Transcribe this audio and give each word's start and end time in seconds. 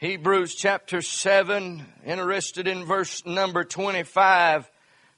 Hebrews 0.00 0.54
chapter 0.54 1.02
7, 1.02 1.84
interested 2.06 2.66
in 2.66 2.86
verse 2.86 3.22
number 3.26 3.64
25 3.64 4.70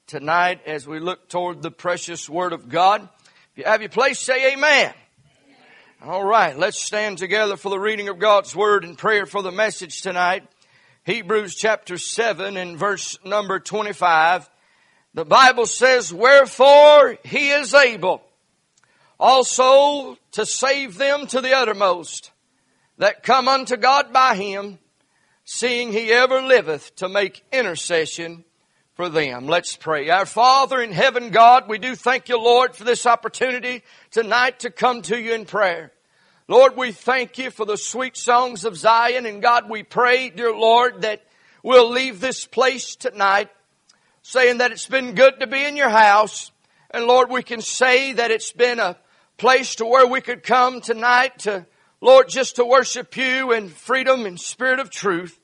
tonight 0.08 0.62
as 0.66 0.88
we 0.88 0.98
look 0.98 1.28
toward 1.28 1.62
the 1.62 1.70
precious 1.70 2.28
Word 2.28 2.52
of 2.52 2.68
God. 2.68 3.08
If 3.52 3.58
you 3.58 3.64
have 3.64 3.80
your 3.80 3.90
place, 3.90 4.18
say 4.18 4.54
amen. 4.54 4.92
All 6.04 6.24
right, 6.24 6.58
let's 6.58 6.84
stand 6.84 7.18
together 7.18 7.56
for 7.56 7.68
the 7.68 7.78
reading 7.78 8.08
of 8.08 8.18
God's 8.18 8.56
Word 8.56 8.82
and 8.82 8.98
prayer 8.98 9.24
for 9.24 9.40
the 9.40 9.52
message 9.52 10.02
tonight. 10.02 10.42
Hebrews 11.04 11.54
chapter 11.54 11.96
7 11.96 12.56
and 12.56 12.76
verse 12.76 13.16
number 13.24 13.60
25. 13.60 14.50
The 15.14 15.24
Bible 15.24 15.66
says, 15.66 16.12
Wherefore 16.12 17.18
He 17.24 17.50
is 17.50 17.72
able 17.72 18.20
also 19.20 20.18
to 20.32 20.44
save 20.44 20.98
them 20.98 21.28
to 21.28 21.40
the 21.40 21.54
uttermost 21.54 22.31
that 22.98 23.22
come 23.22 23.48
unto 23.48 23.76
God 23.76 24.12
by 24.12 24.34
him, 24.36 24.78
seeing 25.44 25.92
he 25.92 26.12
ever 26.12 26.42
liveth 26.42 26.94
to 26.96 27.08
make 27.08 27.44
intercession 27.52 28.44
for 28.94 29.08
them. 29.08 29.46
Let's 29.46 29.76
pray. 29.76 30.10
Our 30.10 30.26
Father 30.26 30.80
in 30.80 30.92
heaven, 30.92 31.30
God, 31.30 31.68
we 31.68 31.78
do 31.78 31.96
thank 31.96 32.28
you, 32.28 32.38
Lord, 32.38 32.76
for 32.76 32.84
this 32.84 33.06
opportunity 33.06 33.82
tonight 34.10 34.60
to 34.60 34.70
come 34.70 35.02
to 35.02 35.18
you 35.18 35.34
in 35.34 35.46
prayer. 35.46 35.92
Lord, 36.48 36.76
we 36.76 36.92
thank 36.92 37.38
you 37.38 37.50
for 37.50 37.64
the 37.64 37.76
sweet 37.76 38.16
songs 38.16 38.64
of 38.64 38.76
Zion, 38.76 39.26
and 39.26 39.40
God, 39.40 39.70
we 39.70 39.82
pray, 39.82 40.28
dear 40.28 40.52
Lord, 40.54 41.02
that 41.02 41.22
we'll 41.62 41.90
leave 41.90 42.20
this 42.20 42.46
place 42.46 42.96
tonight 42.96 43.48
saying 44.22 44.58
that 44.58 44.70
it's 44.70 44.86
been 44.86 45.14
good 45.14 45.40
to 45.40 45.46
be 45.46 45.64
in 45.64 45.76
your 45.76 45.88
house. 45.88 46.50
And 46.90 47.06
Lord, 47.06 47.30
we 47.30 47.42
can 47.42 47.60
say 47.60 48.12
that 48.12 48.30
it's 48.30 48.52
been 48.52 48.78
a 48.78 48.96
place 49.36 49.76
to 49.76 49.86
where 49.86 50.06
we 50.06 50.20
could 50.20 50.42
come 50.42 50.80
tonight 50.80 51.40
to 51.40 51.66
Lord, 52.02 52.28
just 52.28 52.56
to 52.56 52.64
worship 52.64 53.16
you 53.16 53.52
in 53.52 53.68
freedom 53.68 54.26
and 54.26 54.38
spirit 54.38 54.80
of 54.80 54.90
truth. 54.90 55.38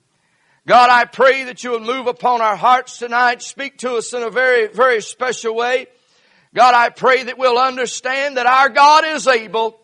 God, 0.67 0.91
I 0.91 1.05
pray 1.05 1.45
that 1.45 1.62
you 1.62 1.71
will 1.71 1.79
move 1.79 2.09
upon 2.09 2.43
our 2.43 2.57
hearts 2.57 2.98
tonight, 2.98 3.42
speak 3.42 3.78
to 3.78 3.95
us 3.95 4.12
in 4.12 4.25
a 4.25 4.28
very, 4.28 4.67
very 4.67 5.01
special 5.01 5.55
way. 5.55 5.86
God, 6.53 6.75
I 6.75 6.89
pray 6.89 7.23
that 7.23 7.39
we'll 7.39 7.59
understand 7.59 8.39
that 8.39 8.47
our 8.47 8.70
God 8.70 9.05
is 9.06 9.29
able. 9.29 9.79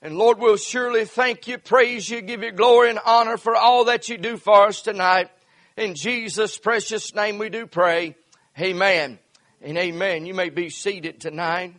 And 0.00 0.16
Lord, 0.16 0.38
we'll 0.38 0.58
surely 0.58 1.06
thank 1.06 1.48
you, 1.48 1.58
praise 1.58 2.08
you, 2.08 2.22
give 2.22 2.44
you 2.44 2.52
glory 2.52 2.90
and 2.90 3.00
honor 3.04 3.36
for 3.36 3.56
all 3.56 3.86
that 3.86 4.08
you 4.08 4.16
do 4.16 4.36
for 4.36 4.68
us 4.68 4.80
tonight. 4.80 5.28
In 5.76 5.96
Jesus' 5.96 6.56
precious 6.56 7.12
name 7.16 7.38
we 7.38 7.48
do 7.48 7.66
pray. 7.66 8.14
Amen 8.60 9.18
and 9.60 9.76
amen. 9.76 10.26
You 10.26 10.34
may 10.34 10.50
be 10.50 10.70
seated 10.70 11.20
tonight. 11.20 11.74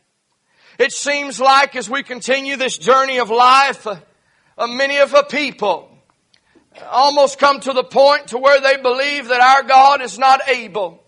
It 0.77 0.91
seems 0.91 1.39
like 1.39 1.77
as 1.77 1.89
we 1.89 2.03
continue 2.03 2.58
this 2.58 2.77
journey 2.77 3.19
of 3.19 3.30
life, 3.30 3.88
uh, 4.57 4.67
many 4.67 4.97
of 4.97 5.11
the 5.11 5.23
people 5.23 5.89
almost 6.89 7.39
come 7.39 7.59
to 7.59 7.73
the 7.73 7.83
point 7.83 8.27
to 8.27 8.37
where 8.37 8.59
they 8.61 8.81
believe 8.81 9.27
that 9.27 9.41
our 9.41 9.63
God 9.63 10.01
is 10.01 10.17
not 10.17 10.41
able. 10.47 11.03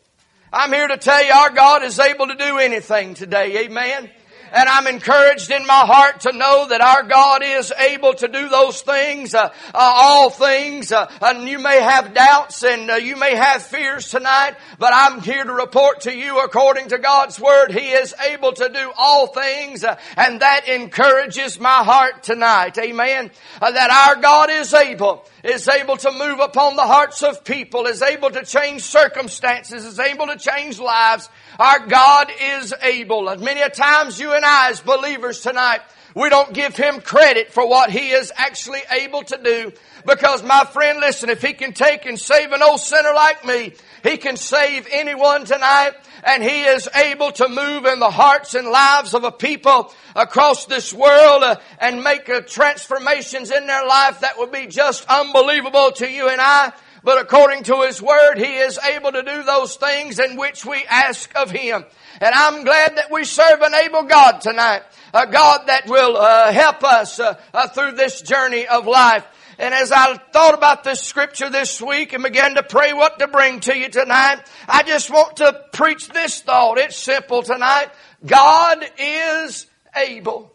I'm 0.53 0.71
here 0.71 0.88
to 0.88 0.97
tell 0.97 1.23
you 1.23 1.31
our 1.31 1.49
God 1.49 1.83
is 1.83 1.99
able 1.99 2.27
to 2.27 2.35
do 2.35 2.57
anything 2.59 3.13
today. 3.13 3.66
Amen. 3.66 4.09
And 4.56 4.70
I'm 4.70 4.88
encouraged 4.88 5.52
in 5.52 5.66
my 5.66 5.86
heart 5.86 6.22
to 6.22 6.31
know 6.31 6.67
that 6.70 6.80
our 6.80 7.03
God 7.03 7.44
is 7.44 7.73
able 7.78 8.14
to 8.14 8.30
do 8.30 8.48
those 8.48 8.81
things, 8.81 9.34
uh, 9.34 9.50
uh, 9.50 9.50
all 9.73 10.30
things. 10.30 10.94
Uh, 10.94 11.12
and 11.22 11.45
you 11.50 11.59
may 11.59 11.81
have 11.81 12.14
doubts 12.14 12.64
and 12.64 12.89
uh, 12.89 12.95
you 12.95 13.17
may 13.17 13.36
have 13.36 13.64
fears 13.64 14.09
tonight, 14.09 14.56
but 14.80 14.94
I'm 14.95 15.20
here 15.20 15.44
to 15.44 15.52
report 15.52 16.02
to 16.02 16.16
you 16.16 16.39
according 16.39 16.88
to 16.89 16.97
God's 17.00 17.38
Word, 17.38 17.73
He 17.73 17.92
is 17.92 18.16
able 18.31 18.53
to 18.53 18.70
do 18.70 18.92
all 18.97 19.28
things. 19.28 19.84
Uh, 19.84 20.00
and 20.16 20.39
that 20.39 20.69
encourages 20.69 21.59
my 21.59 21.84
heart 21.84 22.23
tonight. 22.23 22.78
Amen. 22.78 23.31
Uh, 23.62 23.72
that 23.72 23.92
our 23.92 24.22
God 24.22 24.50
is 24.50 24.73
able 24.73 25.28
is 25.45 25.67
able 25.67 25.95
to 25.95 26.12
move 26.12 26.40
upon 26.40 26.75
the 26.75 26.81
hearts 26.81 27.22
of 27.22 27.44
people, 27.44 27.86
is 27.86 28.02
able 28.02 28.31
to 28.31 28.44
change 28.44 28.81
circumstances, 28.81 29.86
is 29.86 30.00
able 30.00 30.25
to 30.25 30.38
change 30.38 30.80
lives. 30.80 31.30
Our 31.59 31.86
God 31.86 32.31
is 32.42 32.73
able. 32.81 33.30
And 33.30 33.42
many 33.42 33.62
a 33.62 33.69
times 33.69 34.19
you 34.19 34.34
and 34.34 34.44
as 34.45 34.81
believers 34.81 35.41
tonight, 35.41 35.81
we 36.13 36.29
don't 36.29 36.53
give 36.53 36.75
him 36.75 37.01
credit 37.01 37.51
for 37.51 37.67
what 37.67 37.89
he 37.89 38.09
is 38.09 38.31
actually 38.35 38.81
able 38.89 39.23
to 39.23 39.38
do. 39.44 39.73
Because 40.06 40.44
my 40.44 40.63
friend, 40.66 41.00
listen, 41.00 41.29
if 41.29 41.41
he 41.41 41.53
can 41.53 41.73
take 41.73 42.06
and 42.06 42.19
save 42.19 42.51
an 42.51 42.61
old 42.61 42.79
sinner 42.79 43.13
like 43.13 43.44
me, 43.44 43.73
he 44.03 44.17
can 44.17 44.38
save 44.38 44.88
anyone 44.91 45.45
tonight 45.45 45.94
and 46.25 46.44
He 46.44 46.63
is 46.63 46.89
able 46.94 47.31
to 47.34 47.47
move 47.47 47.85
in 47.85 48.00
the 48.00 48.09
hearts 48.09 48.55
and 48.55 48.67
lives 48.67 49.13
of 49.13 49.23
a 49.23 49.31
people 49.31 49.94
across 50.16 50.66
this 50.66 50.91
world 50.91 51.44
uh, 51.44 51.57
and 51.79 52.03
make 52.03 52.28
uh, 52.28 52.41
transformations 52.41 53.51
in 53.51 53.67
their 53.67 53.85
life 53.85 54.22
that 54.22 54.38
would 54.38 54.51
be 54.51 54.67
just 54.67 55.05
unbelievable 55.07 55.91
to 55.94 56.09
you 56.09 56.28
and 56.28 56.41
I. 56.41 56.73
But 57.05 57.21
according 57.21 57.63
to 57.66 57.83
His 57.83 58.01
Word, 58.01 58.39
He 58.39 58.55
is 58.55 58.79
able 58.79 59.11
to 59.11 59.21
do 59.21 59.43
those 59.43 59.75
things 59.75 60.17
in 60.17 60.38
which 60.38 60.66
we 60.66 60.83
ask 60.89 61.31
of 61.35 61.51
Him. 61.51 61.85
And 62.19 62.33
I'm 62.33 62.63
glad 62.63 62.97
that 62.97 63.11
we 63.11 63.25
serve 63.25 63.61
an 63.61 63.75
able 63.75 64.03
God 64.03 64.41
tonight. 64.41 64.81
A 65.13 65.27
God 65.27 65.67
that 65.67 65.85
will 65.85 66.17
uh, 66.17 66.51
help 66.51 66.83
us 66.83 67.19
uh, 67.19 67.39
uh, 67.53 67.67
through 67.67 67.91
this 67.91 68.23
journey 68.23 68.66
of 68.66 68.88
life. 68.88 69.23
And 69.59 69.71
as 69.71 69.91
I 69.91 70.17
thought 70.17 70.55
about 70.55 70.83
this 70.83 70.99
scripture 71.01 71.51
this 71.51 71.79
week 71.79 72.13
and 72.13 72.23
began 72.23 72.55
to 72.55 72.63
pray 72.63 72.91
what 72.91 73.19
to 73.19 73.27
bring 73.27 73.59
to 73.61 73.77
you 73.77 73.89
tonight, 73.89 74.39
I 74.67 74.81
just 74.81 75.11
want 75.11 75.37
to 75.37 75.61
preach 75.73 76.09
this 76.09 76.41
thought. 76.41 76.79
It's 76.79 76.97
simple 76.97 77.43
tonight. 77.43 77.89
God 78.25 78.83
is 78.97 79.67
able. 79.95 80.54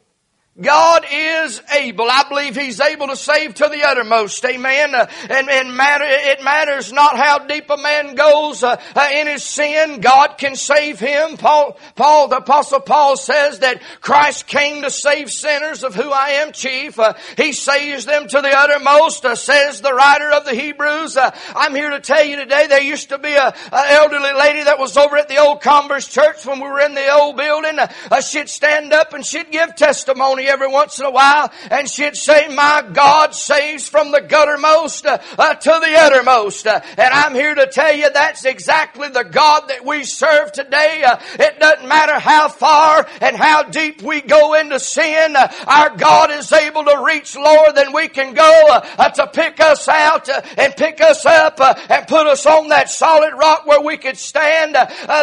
God 0.60 1.04
is 1.10 1.62
able. 1.72 2.10
I 2.10 2.24
believe 2.28 2.56
He's 2.56 2.80
able 2.80 3.06
to 3.06 3.16
save 3.16 3.54
to 3.54 3.68
the 3.68 3.86
uttermost. 3.86 4.44
Amen. 4.44 4.94
Uh, 4.94 5.06
and, 5.30 5.48
and 5.48 5.76
matter, 5.76 6.04
it 6.04 6.42
matters 6.42 6.92
not 6.92 7.16
how 7.16 7.38
deep 7.38 7.70
a 7.70 7.76
man 7.76 8.16
goes 8.16 8.64
uh, 8.64 8.80
uh, 8.96 9.08
in 9.12 9.28
his 9.28 9.44
sin. 9.44 10.00
God 10.00 10.38
can 10.38 10.56
save 10.56 10.98
him. 10.98 11.36
Paul, 11.36 11.78
Paul, 11.94 12.28
the 12.28 12.38
apostle 12.38 12.80
Paul 12.80 13.16
says 13.16 13.60
that 13.60 13.80
Christ 14.00 14.48
came 14.48 14.82
to 14.82 14.90
save 14.90 15.30
sinners 15.30 15.84
of 15.84 15.94
who 15.94 16.10
I 16.10 16.30
am 16.42 16.50
chief. 16.50 16.98
Uh, 16.98 17.14
he 17.36 17.52
saves 17.52 18.04
them 18.04 18.26
to 18.26 18.40
the 18.42 18.52
uttermost, 18.52 19.24
uh, 19.24 19.36
says 19.36 19.80
the 19.80 19.94
writer 19.94 20.32
of 20.32 20.44
the 20.44 20.54
Hebrews. 20.54 21.16
Uh, 21.16 21.30
I'm 21.54 21.76
here 21.76 21.90
to 21.90 22.00
tell 22.00 22.24
you 22.24 22.36
today 22.36 22.66
there 22.66 22.82
used 22.82 23.10
to 23.10 23.18
be 23.18 23.32
a, 23.32 23.54
elderly 23.72 24.32
lady 24.32 24.64
that 24.64 24.80
was 24.80 24.96
over 24.96 25.16
at 25.16 25.28
the 25.28 25.38
old 25.38 25.62
Converse 25.62 26.08
church 26.08 26.44
when 26.44 26.58
we 26.58 26.66
were 26.66 26.80
in 26.80 26.94
the 26.94 27.08
old 27.12 27.36
building. 27.36 27.78
she'd 28.20 28.48
stand 28.48 28.92
up 28.92 29.14
and 29.14 29.24
she'd 29.24 29.50
give 29.52 29.76
testimony 29.76 30.39
every 30.48 30.68
once 30.68 30.98
in 30.98 31.06
a 31.06 31.10
while 31.10 31.50
and 31.70 31.88
she'd 31.88 32.16
say, 32.16 32.48
my 32.48 32.84
God 32.92 33.34
saves 33.34 33.88
from 33.88 34.10
the 34.10 34.20
guttermost 34.20 35.06
uh, 35.06 35.54
to 35.54 35.70
the 35.70 35.94
uttermost. 35.98 36.66
Uh, 36.66 36.80
and 36.98 37.12
I'm 37.12 37.34
here 37.34 37.54
to 37.54 37.66
tell 37.66 37.94
you 37.94 38.10
that's 38.12 38.44
exactly 38.44 39.08
the 39.08 39.24
God 39.24 39.68
that 39.68 39.84
we 39.84 40.04
serve 40.04 40.52
today. 40.52 41.02
Uh, 41.06 41.18
it 41.38 41.58
doesn't 41.58 41.88
matter 41.88 42.18
how 42.18 42.48
far 42.48 43.06
and 43.20 43.36
how 43.36 43.64
deep 43.64 44.02
we 44.02 44.20
go 44.20 44.54
into 44.54 44.78
sin. 44.78 45.36
Uh, 45.36 45.52
our 45.66 45.96
God 45.96 46.30
is 46.30 46.52
able 46.52 46.84
to 46.84 47.02
reach 47.04 47.36
lower 47.36 47.72
than 47.74 47.92
we 47.92 48.08
can 48.08 48.34
go 48.34 48.64
uh, 48.68 49.08
to 49.10 49.26
pick 49.28 49.60
us 49.60 49.88
out 49.88 50.28
and 50.58 50.74
pick 50.76 51.00
us 51.00 51.26
up 51.26 51.60
and 51.90 52.06
put 52.06 52.26
us 52.26 52.46
on 52.46 52.68
that 52.68 52.88
solid 52.88 53.34
rock 53.34 53.66
where 53.66 53.80
we 53.80 53.96
could 53.96 54.16
stand. 54.16 54.76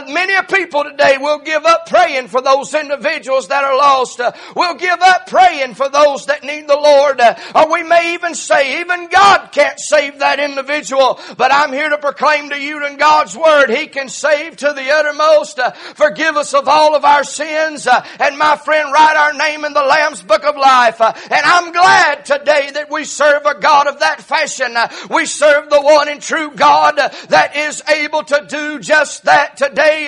many 0.07 0.33
people 0.47 0.83
today 0.83 1.17
will 1.17 1.39
give 1.39 1.65
up 1.65 1.87
praying 1.87 2.27
for 2.27 2.41
those 2.41 2.73
individuals 2.73 3.47
that 3.47 3.63
are 3.63 3.77
lost. 3.77 4.21
we'll 4.55 4.75
give 4.75 4.99
praying 5.27 5.75
for 5.75 5.89
those 5.89 6.25
that 6.27 6.43
need 6.43 6.67
the 6.67 6.75
Lord. 6.75 7.19
Uh, 7.19 7.35
or 7.55 7.71
we 7.71 7.83
may 7.83 8.13
even 8.13 8.35
say, 8.35 8.81
even 8.81 9.09
God 9.09 9.51
can't 9.51 9.79
save 9.79 10.19
that 10.19 10.39
individual. 10.39 11.19
But 11.37 11.51
I'm 11.51 11.73
here 11.73 11.89
to 11.89 11.97
proclaim 11.97 12.49
to 12.49 12.59
you 12.59 12.77
in 12.87 12.97
God's 12.97 13.35
Word, 13.35 13.69
He 13.69 13.87
can 13.87 14.09
save 14.09 14.57
to 14.57 14.73
the 14.73 14.91
uttermost, 14.91 15.59
uh, 15.59 15.71
forgive 15.71 16.37
us 16.37 16.53
of 16.53 16.67
all 16.67 16.95
of 16.95 17.05
our 17.05 17.23
sins, 17.23 17.87
uh, 17.87 18.05
and 18.19 18.37
my 18.37 18.55
friend, 18.57 18.91
write 18.93 19.15
our 19.15 19.33
name 19.33 19.65
in 19.65 19.73
the 19.73 19.81
Lamb's 19.81 20.21
Book 20.21 20.43
of 20.43 20.55
Life. 20.55 21.01
Uh, 21.01 21.13
and 21.29 21.41
I'm 21.43 21.71
glad 21.71 22.25
today 22.25 22.71
that 22.73 22.89
we 22.89 23.03
serve 23.03 23.45
a 23.45 23.59
God 23.59 23.87
of 23.87 23.99
that 23.99 24.21
fashion. 24.21 24.75
Uh, 24.75 24.89
we 25.09 25.25
serve 25.25 25.69
the 25.69 25.81
one 25.81 26.07
and 26.07 26.21
true 26.21 26.51
God 26.55 26.97
uh, 26.97 27.09
that 27.29 27.55
is 27.55 27.83
able 27.89 28.23
to 28.23 28.45
do 28.47 28.79
just 28.79 29.23
that 29.23 29.57
today, 29.57 30.07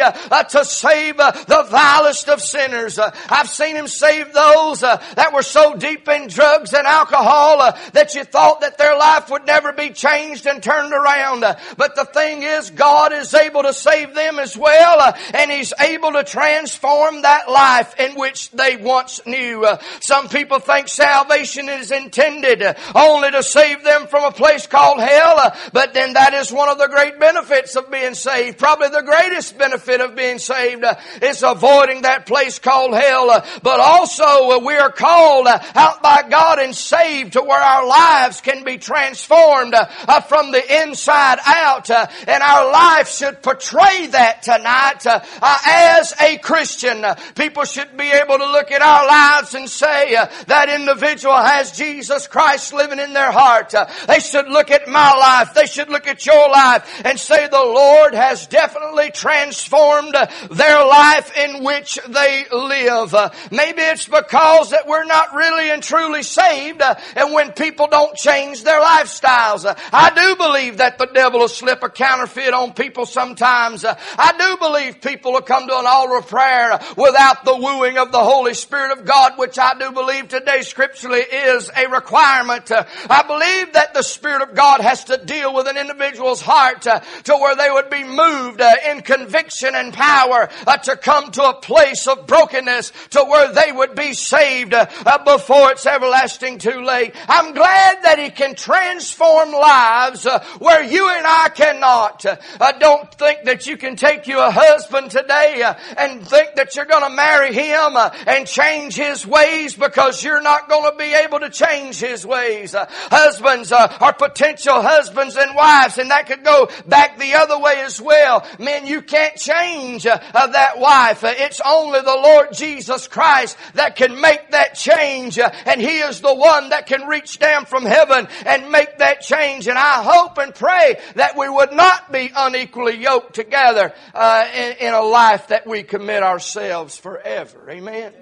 to 0.50 0.66
save 0.66 1.18
the 1.18 1.68
vilest 1.70 2.30
of 2.30 2.42
sinners. 2.42 3.00
I've 3.00 3.50
seen 3.50 3.76
Him 3.76 3.88
save 3.88 4.34
those 4.34 4.84
that 4.98 5.34
were 5.34 5.44
so 5.44 5.76
deep 5.76 6.08
in 6.08 6.28
drugs 6.28 6.74
and 6.74 6.88
alcohol 6.88 7.62
uh, 7.62 7.78
that 7.94 8.16
you 8.16 8.24
thought 8.24 8.62
that 8.62 8.78
their 8.78 8.98
life 8.98 9.30
would 9.30 9.46
never 9.46 9.74
be 9.74 9.90
changed 9.90 10.46
and 10.46 10.62
turned 10.62 10.94
around. 10.94 11.44
Uh, 11.44 11.56
but 11.78 11.96
the 11.96 12.06
thing 12.06 12.44
is, 12.44 12.70
God 12.72 13.14
is 13.14 13.34
able 13.34 13.64
to 13.64 13.74
save 13.74 14.16
them 14.16 14.40
as 14.40 14.58
well, 14.58 15.00
uh, 15.00 15.18
and 15.34 15.52
He's 15.52 15.74
able 15.80 16.14
to 16.14 16.24
transform 16.24 17.22
that 17.24 17.50
life 17.50 18.00
in 18.00 18.16
which 18.16 18.52
they 18.52 18.78
once 18.78 19.26
knew. 19.26 19.66
Uh, 19.66 19.80
some 20.00 20.30
people 20.30 20.60
think 20.60 20.88
salvation 20.88 21.70
is 21.70 21.92
intended 21.92 22.62
uh, 22.62 22.74
only 22.96 23.32
to 23.32 23.44
save 23.44 23.84
them 23.84 24.08
from 24.08 24.24
a 24.24 24.32
place 24.32 24.68
called 24.68 25.00
hell, 25.00 25.38
uh, 25.38 25.56
but 25.74 25.94
then 25.94 26.14
that 26.14 26.34
is 26.34 26.52
one 26.52 26.70
of 26.70 26.78
the 26.78 26.88
great 26.88 27.20
benefits 27.20 27.76
of 27.76 27.92
being 27.92 28.14
saved. 28.14 28.58
Probably 28.58 28.90
the 28.90 29.04
greatest 29.04 29.58
benefit 29.58 30.02
of 30.02 30.16
being 30.16 30.40
saved 30.40 30.84
is 31.22 31.44
avoiding 31.44 32.04
that 32.04 32.26
place 32.26 32.60
called 32.60 32.94
hell. 32.94 33.28
but 33.64 33.80
also, 33.80 34.60
we're 34.64 34.79
are 34.80 34.92
called 34.92 35.48
uh, 35.48 35.60
out 35.76 36.02
by 36.02 36.24
God 36.30 36.60
and 36.60 36.76
saved 36.76 37.34
to 37.34 37.42
where 37.42 37.62
our 37.62 37.88
lives 37.88 38.42
can 38.42 38.64
be 38.64 38.78
transformed 38.78 39.74
uh, 39.74 40.22
from 40.22 40.52
the 40.52 40.84
inside 40.84 41.40
out. 41.46 41.90
Uh, 41.90 42.08
and 42.28 42.42
our 42.42 42.72
life 42.72 43.10
should 43.10 43.42
portray 43.42 44.08
that 44.08 44.44
tonight 44.44 45.06
uh, 45.06 45.20
uh, 45.42 45.58
as 45.66 46.14
a 46.22 46.38
Christian. 46.38 47.06
people 47.36 47.66
should 47.66 47.96
be 47.98 48.10
able 48.10 48.38
to 48.38 48.52
look 48.52 48.72
at 48.72 48.82
our 48.82 49.08
lives 49.08 49.54
and 49.54 49.70
say 49.70 50.16
that 50.48 50.70
individual 50.70 51.36
has 51.36 51.72
Jesus 51.72 52.28
Christ 52.28 52.74
living 52.74 53.00
in 53.00 53.14
their 53.14 53.32
heart. 53.32 53.74
they 54.08 54.20
should 54.20 54.48
look 54.48 54.72
at 54.72 54.88
my 54.88 55.16
life. 55.16 55.54
They 55.54 55.66
should 55.66 55.90
look 55.90 56.08
at 56.08 56.26
your 56.26 56.50
life 56.50 57.02
and 57.06 57.20
say 57.20 57.48
the 57.48 57.58
Lord 57.58 58.14
has 58.14 58.48
definitely 58.48 59.12
transformed 59.12 60.16
their 60.50 60.86
life 60.86 61.36
in 61.38 61.64
which 61.64 62.00
they 62.08 62.46
live. 62.52 63.14
maybe 63.52 63.82
it's 63.82 64.08
because 64.08 64.69
that 64.72 64.88
we're 64.88 65.06
not 65.06 65.34
really 65.36 65.72
and 65.72 65.82
truly 65.82 66.24
saved 66.24 66.82
uh, 66.82 66.96
and 67.16 67.34
when 67.34 67.52
people 67.52 67.88
don't 67.88 68.16
change 68.16 68.64
their 68.64 68.82
lifestyles. 68.82 69.66
Uh, 69.66 69.76
I 69.92 70.12
do 70.12 70.36
believe 70.36 70.78
that 70.78 70.98
the 70.98 71.08
devil 71.08 71.42
will 71.42 71.48
slip 71.48 71.84
a 71.84 71.90
counterfeit 71.90 72.54
on 72.54 72.74
people 72.74 73.06
sometimes. 73.06 73.86
Uh, 73.86 73.98
I 74.18 74.34
do 74.38 74.58
believe 74.58 75.02
people 75.02 75.34
will 75.34 75.42
come 75.42 75.68
to 75.68 75.78
an 75.78 75.86
altar 75.88 76.18
of 76.18 76.28
prayer 76.28 76.80
without 76.98 77.46
the 77.46 77.56
wooing 77.56 77.98
of 77.98 78.12
the 78.12 78.24
Holy 78.24 78.54
Spirit 78.54 78.98
of 78.98 79.06
God, 79.06 79.34
which 79.38 79.58
I 79.58 79.78
do 79.78 79.92
believe 79.92 80.28
today 80.28 80.62
scripturally 80.62 81.22
is 81.22 81.70
a 81.76 81.88
requirement. 81.88 82.72
I 82.72 83.24
believe 83.24 83.74
that 83.74 83.94
the 83.94 84.04
Spirit 84.04 84.42
of 84.42 84.56
God 84.56 84.82
has 84.82 85.06
to 85.06 85.18
deal 85.18 85.54
with 85.54 85.68
an 85.68 85.78
individual's 85.78 86.42
heart 86.42 86.82
to 86.82 87.36
where 87.36 87.56
they 87.56 87.70
would 87.70 87.90
be 87.90 88.04
moved 88.04 88.62
in 88.62 89.02
conviction 89.02 89.76
and 89.76 89.94
power 89.94 90.50
to 90.84 90.96
come 90.98 91.32
to 91.32 91.44
a 91.44 91.54
place 91.54 92.08
of 92.08 92.28
brokenness 92.28 92.92
to 93.12 93.24
where 93.24 93.54
they 93.54 93.72
would 93.72 93.96
be 93.96 94.14
saved 94.14 94.59
before 94.66 95.72
it's 95.72 95.86
everlasting 95.86 96.58
too 96.58 96.82
late. 96.82 97.16
I'm 97.28 97.54
glad 97.54 98.04
that 98.04 98.20
He 98.20 98.30
can 98.30 98.56
transform 98.56 99.52
lives 99.52 100.28
where 100.60 100.84
you 100.84 101.10
and 101.10 101.26
I 101.26 101.50
cannot. 101.50 102.26
Uh, 102.26 102.72
don't 102.80 103.14
think 103.14 103.44
that 103.44 103.68
you 103.68 103.78
can 103.78 103.96
take 103.96 104.28
you 104.28 104.40
a 104.40 104.52
husband 104.52 105.12
today 105.12 105.62
uh, 105.64 105.74
and 105.98 106.26
think 106.28 106.56
that 106.56 106.76
you're 106.76 106.86
going 106.86 107.04
to 107.04 107.16
marry 107.16 107.54
him 107.54 107.96
uh, 107.96 108.10
and 108.28 108.48
change 108.48 108.96
his 108.96 109.26
ways 109.26 109.76
because 109.76 110.24
you're 110.24 110.42
not 110.42 110.70
going 110.70 110.92
to 110.92 110.98
be 110.98 111.14
able 111.14 111.40
to 111.40 111.50
change 111.50 112.00
his 112.00 112.26
ways. 112.26 112.74
Uh, 112.74 112.86
husbands 112.90 113.72
uh, 113.72 113.98
are 114.00 114.14
potential 114.14 114.82
husbands 114.82 115.36
and 115.36 115.56
wives 115.56 115.98
and 115.98 116.12
that 116.12 116.28
could 116.28 116.44
go 116.44 116.70
back 116.88 117.20
the 117.20 117.34
other 117.34 117.60
way 117.60 117.82
as 117.82 118.02
well. 118.02 118.46
Men, 118.58 118.88
you 118.88 119.02
can't 119.02 119.36
change 119.36 120.06
uh, 120.06 120.18
that 120.34 120.80
wife. 120.80 121.24
it's 121.24 121.62
only 121.66 122.02
the 122.02 122.06
Lord 122.06 122.48
Jesus 122.54 123.08
Christ 123.08 123.58
that 123.74 123.96
can 123.96 124.20
make 124.20 124.49
that 124.52 124.76
change 124.76 125.40
and 125.40 125.82
he 125.82 126.00
is 126.00 126.22
the 126.22 126.34
one 126.34 126.70
that 126.70 126.88
can 126.88 127.08
reach 127.08 127.40
down 127.40 127.66
from 127.66 127.86
heaven 127.86 128.28
and 128.46 128.72
make 128.72 128.98
that 129.00 129.22
change. 129.22 129.68
And 129.68 129.78
I 129.78 130.04
hope 130.04 130.38
and 130.38 130.54
pray 130.54 131.00
that 131.16 131.38
we 131.38 131.50
would 131.50 131.72
not 131.72 132.12
be 132.12 132.32
unequally 132.36 132.98
yoked 132.98 133.36
together 133.36 133.94
uh, 134.14 134.48
in, 134.54 134.78
in, 134.78 134.94
a 134.94 135.02
life 135.02 135.48
that 135.48 135.68
we 135.68 135.84
commit 135.84 136.24
ourselves 136.24 136.98
forever. 136.98 137.70
Amen. 137.70 138.14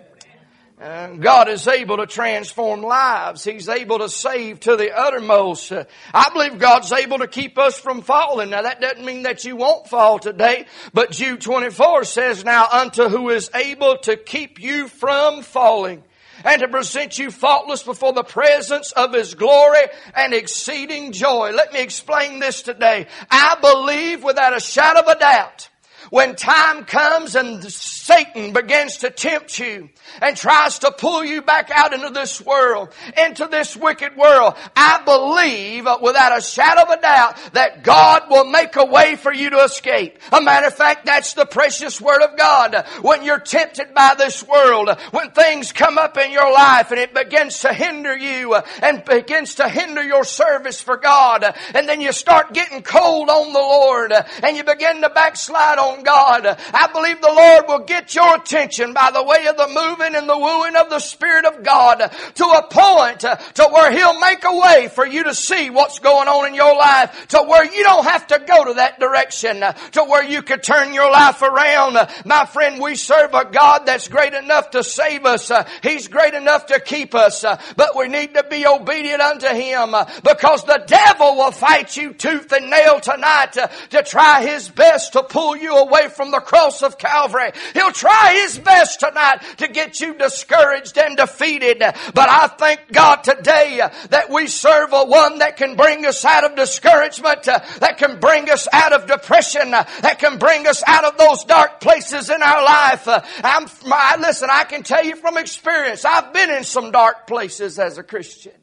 Uh, 0.79 1.07
God 1.07 1.49
is 1.49 1.67
able 1.67 1.97
to 1.97 2.05
transform 2.05 2.83
lives. 2.83 3.43
He's 3.43 3.67
able 3.67 3.97
to 3.97 4.09
save 4.09 4.59
to 4.61 4.75
the 4.75 4.95
uttermost. 4.95 5.71
Uh, 5.71 5.85
I 6.13 6.29
believe 6.31 6.59
God's 6.59 6.91
able 6.91 7.17
to 7.17 7.27
keep 7.27 7.57
us 7.57 7.79
from 7.79 8.03
falling. 8.03 8.51
Now 8.51 8.61
that 8.61 8.79
doesn't 8.79 9.03
mean 9.03 9.23
that 9.23 9.43
you 9.43 9.55
won't 9.55 9.87
fall 9.87 10.19
today, 10.19 10.67
but 10.93 11.09
Jude 11.09 11.41
24 11.41 12.03
says, 12.03 12.45
now 12.45 12.67
unto 12.71 13.09
who 13.09 13.29
is 13.29 13.49
able 13.55 13.97
to 14.03 14.17
keep 14.17 14.61
you 14.61 14.87
from 14.87 15.41
falling 15.41 16.03
and 16.47 16.61
to 16.61 16.67
present 16.69 17.19
you 17.19 17.29
faultless 17.29 17.83
before 17.83 18.13
the 18.13 18.23
presence 18.23 18.93
of 18.93 19.13
His 19.13 19.35
glory 19.35 19.81
and 20.15 20.33
exceeding 20.33 21.11
joy. 21.11 21.51
Let 21.51 21.73
me 21.73 21.81
explain 21.81 22.39
this 22.39 22.61
today. 22.61 23.07
I 23.29 23.57
believe 23.61 24.23
without 24.23 24.55
a 24.55 24.61
shadow 24.61 25.01
of 25.01 25.07
a 25.07 25.19
doubt 25.19 25.69
when 26.09 26.35
time 26.35 26.85
comes 26.85 27.35
and 27.35 27.63
Satan 27.63 28.53
begins 28.53 28.97
to 28.97 29.09
tempt 29.09 29.59
you 29.59 29.89
and 30.21 30.37
tries 30.37 30.79
to 30.79 30.91
pull 30.91 31.23
you 31.23 31.41
back 31.41 31.69
out 31.71 31.93
into 31.93 32.09
this 32.09 32.41
world, 32.41 32.89
into 33.17 33.47
this 33.47 33.75
wicked 33.75 34.15
world, 34.15 34.55
I 34.75 35.01
believe 35.03 35.87
uh, 35.87 35.97
without 36.01 36.37
a 36.37 36.41
shadow 36.41 36.83
of 36.83 36.89
a 36.89 37.01
doubt 37.01 37.53
that 37.53 37.83
God 37.83 38.23
will 38.29 38.45
make 38.45 38.75
a 38.75 38.85
way 38.85 39.15
for 39.15 39.33
you 39.33 39.49
to 39.49 39.63
escape. 39.63 40.17
A 40.31 40.41
matter 40.41 40.67
of 40.67 40.73
fact, 40.73 41.05
that's 41.05 41.33
the 41.33 41.45
precious 41.45 41.99
word 41.99 42.21
of 42.21 42.37
God. 42.37 42.85
When 43.01 43.23
you're 43.23 43.39
tempted 43.39 43.93
by 43.93 44.15
this 44.17 44.45
world, 44.47 44.89
when 45.11 45.31
things 45.31 45.71
come 45.71 45.97
up 45.97 46.17
in 46.17 46.31
your 46.31 46.51
life 46.51 46.91
and 46.91 46.99
it 46.99 47.13
begins 47.13 47.59
to 47.59 47.73
hinder 47.73 48.15
you 48.15 48.53
uh, 48.53 48.61
and 48.81 49.03
begins 49.03 49.55
to 49.55 49.67
hinder 49.67 50.03
your 50.03 50.23
service 50.23 50.81
for 50.81 50.97
God, 50.97 51.43
uh, 51.43 51.53
and 51.73 51.87
then 51.87 52.01
you 52.01 52.11
start 52.11 52.53
getting 52.53 52.81
cold 52.81 53.29
on 53.29 53.53
the 53.53 53.59
Lord 53.59 54.13
and 54.43 54.57
you 54.57 54.63
begin 54.63 55.01
to 55.01 55.09
backslide 55.09 55.77
on 55.77 55.96
God. 56.03 56.45
I 56.45 56.89
believe 56.91 57.21
the 57.21 57.27
Lord 57.27 57.65
will 57.67 57.85
get 57.85 58.15
your 58.15 58.35
attention 58.35 58.93
by 58.93 59.11
the 59.11 59.23
way 59.23 59.47
of 59.47 59.57
the 59.57 59.67
moving 59.67 60.15
and 60.15 60.27
the 60.27 60.37
wooing 60.37 60.75
of 60.75 60.89
the 60.89 60.99
Spirit 60.99 61.45
of 61.45 61.63
God 61.63 61.99
to 62.35 62.43
a 62.45 62.67
point 62.69 63.19
to 63.21 63.69
where 63.71 63.91
He'll 63.91 64.19
make 64.19 64.43
a 64.43 64.57
way 64.57 64.87
for 64.87 65.05
you 65.05 65.23
to 65.25 65.33
see 65.33 65.69
what's 65.69 65.99
going 65.99 66.27
on 66.27 66.47
in 66.47 66.55
your 66.55 66.75
life 66.75 67.27
to 67.29 67.39
where 67.39 67.65
you 67.65 67.83
don't 67.83 68.05
have 68.05 68.27
to 68.27 68.39
go 68.39 68.65
to 68.65 68.73
that 68.75 68.99
direction 68.99 69.63
to 69.91 70.03
where 70.03 70.23
you 70.23 70.41
could 70.41 70.63
turn 70.63 70.93
your 70.93 71.11
life 71.11 71.41
around. 71.41 71.97
My 72.25 72.45
friend, 72.45 72.81
we 72.81 72.95
serve 72.95 73.33
a 73.33 73.45
God 73.45 73.85
that's 73.85 74.07
great 74.07 74.33
enough 74.33 74.71
to 74.71 74.83
save 74.83 75.25
us. 75.25 75.51
He's 75.83 76.07
great 76.07 76.33
enough 76.33 76.67
to 76.67 76.79
keep 76.79 77.15
us, 77.15 77.43
but 77.75 77.95
we 77.95 78.07
need 78.07 78.33
to 78.35 78.43
be 78.49 78.65
obedient 78.65 79.21
unto 79.21 79.47
Him 79.47 79.95
because 80.23 80.63
the 80.63 80.83
devil 80.85 81.35
will 81.35 81.51
fight 81.51 81.95
you 81.97 82.13
tooth 82.13 82.51
and 82.51 82.69
nail 82.69 82.99
tonight 82.99 83.57
to 83.89 84.03
try 84.03 84.43
his 84.43 84.69
best 84.69 85.13
to 85.13 85.23
pull 85.23 85.55
you 85.55 85.75
away 85.75 85.86
away 85.87 86.09
from 86.09 86.31
the 86.31 86.39
cross 86.39 86.83
of 86.83 86.97
Calvary. 86.97 87.51
He'll 87.73 87.91
try 87.91 88.39
his 88.41 88.59
best 88.59 88.99
tonight 88.99 89.39
to 89.57 89.67
get 89.67 89.99
you 89.99 90.13
discouraged 90.13 90.97
and 90.97 91.17
defeated. 91.17 91.79
But 91.79 92.29
I 92.29 92.47
thank 92.57 92.91
God 92.91 93.23
today 93.23 93.79
uh, 93.81 93.89
that 94.09 94.29
we 94.29 94.47
serve 94.47 94.93
a 94.93 95.05
one 95.05 95.39
that 95.39 95.57
can 95.57 95.75
bring 95.75 96.05
us 96.05 96.23
out 96.25 96.43
of 96.43 96.55
discouragement, 96.55 97.47
uh, 97.47 97.59
that 97.79 97.97
can 97.97 98.19
bring 98.19 98.49
us 98.49 98.67
out 98.71 98.93
of 98.93 99.07
depression, 99.07 99.73
uh, 99.73 99.85
that 100.01 100.19
can 100.19 100.37
bring 100.37 100.67
us 100.67 100.83
out 100.85 101.05
of 101.05 101.17
those 101.17 101.43
dark 101.45 101.79
places 101.79 102.29
in 102.29 102.41
our 102.41 102.63
life. 102.63 103.07
I'm, 103.07 103.67
I, 103.85 104.17
listen, 104.19 104.49
I 104.51 104.63
can 104.63 104.83
tell 104.83 105.03
you 105.03 105.15
from 105.15 105.37
experience, 105.37 106.05
I've 106.05 106.33
been 106.33 106.49
in 106.49 106.63
some 106.63 106.91
dark 106.91 107.27
places 107.27 107.79
as 107.79 107.97
a 107.97 108.03
Christian. 108.03 108.53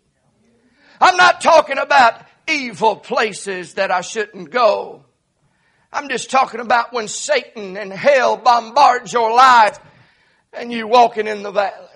I'm 1.00 1.16
not 1.16 1.40
talking 1.40 1.78
about 1.78 2.24
evil 2.48 2.96
places 2.96 3.74
that 3.74 3.90
I 3.90 4.00
shouldn't 4.00 4.50
go. 4.50 5.03
I'm 5.94 6.08
just 6.08 6.28
talking 6.28 6.58
about 6.58 6.92
when 6.92 7.06
Satan 7.06 7.76
and 7.76 7.92
hell 7.92 8.36
bombards 8.36 9.12
your 9.12 9.32
life 9.32 9.78
and 10.52 10.72
you 10.72 10.88
walking 10.88 11.28
in 11.28 11.44
the 11.44 11.52
valley. 11.52 11.88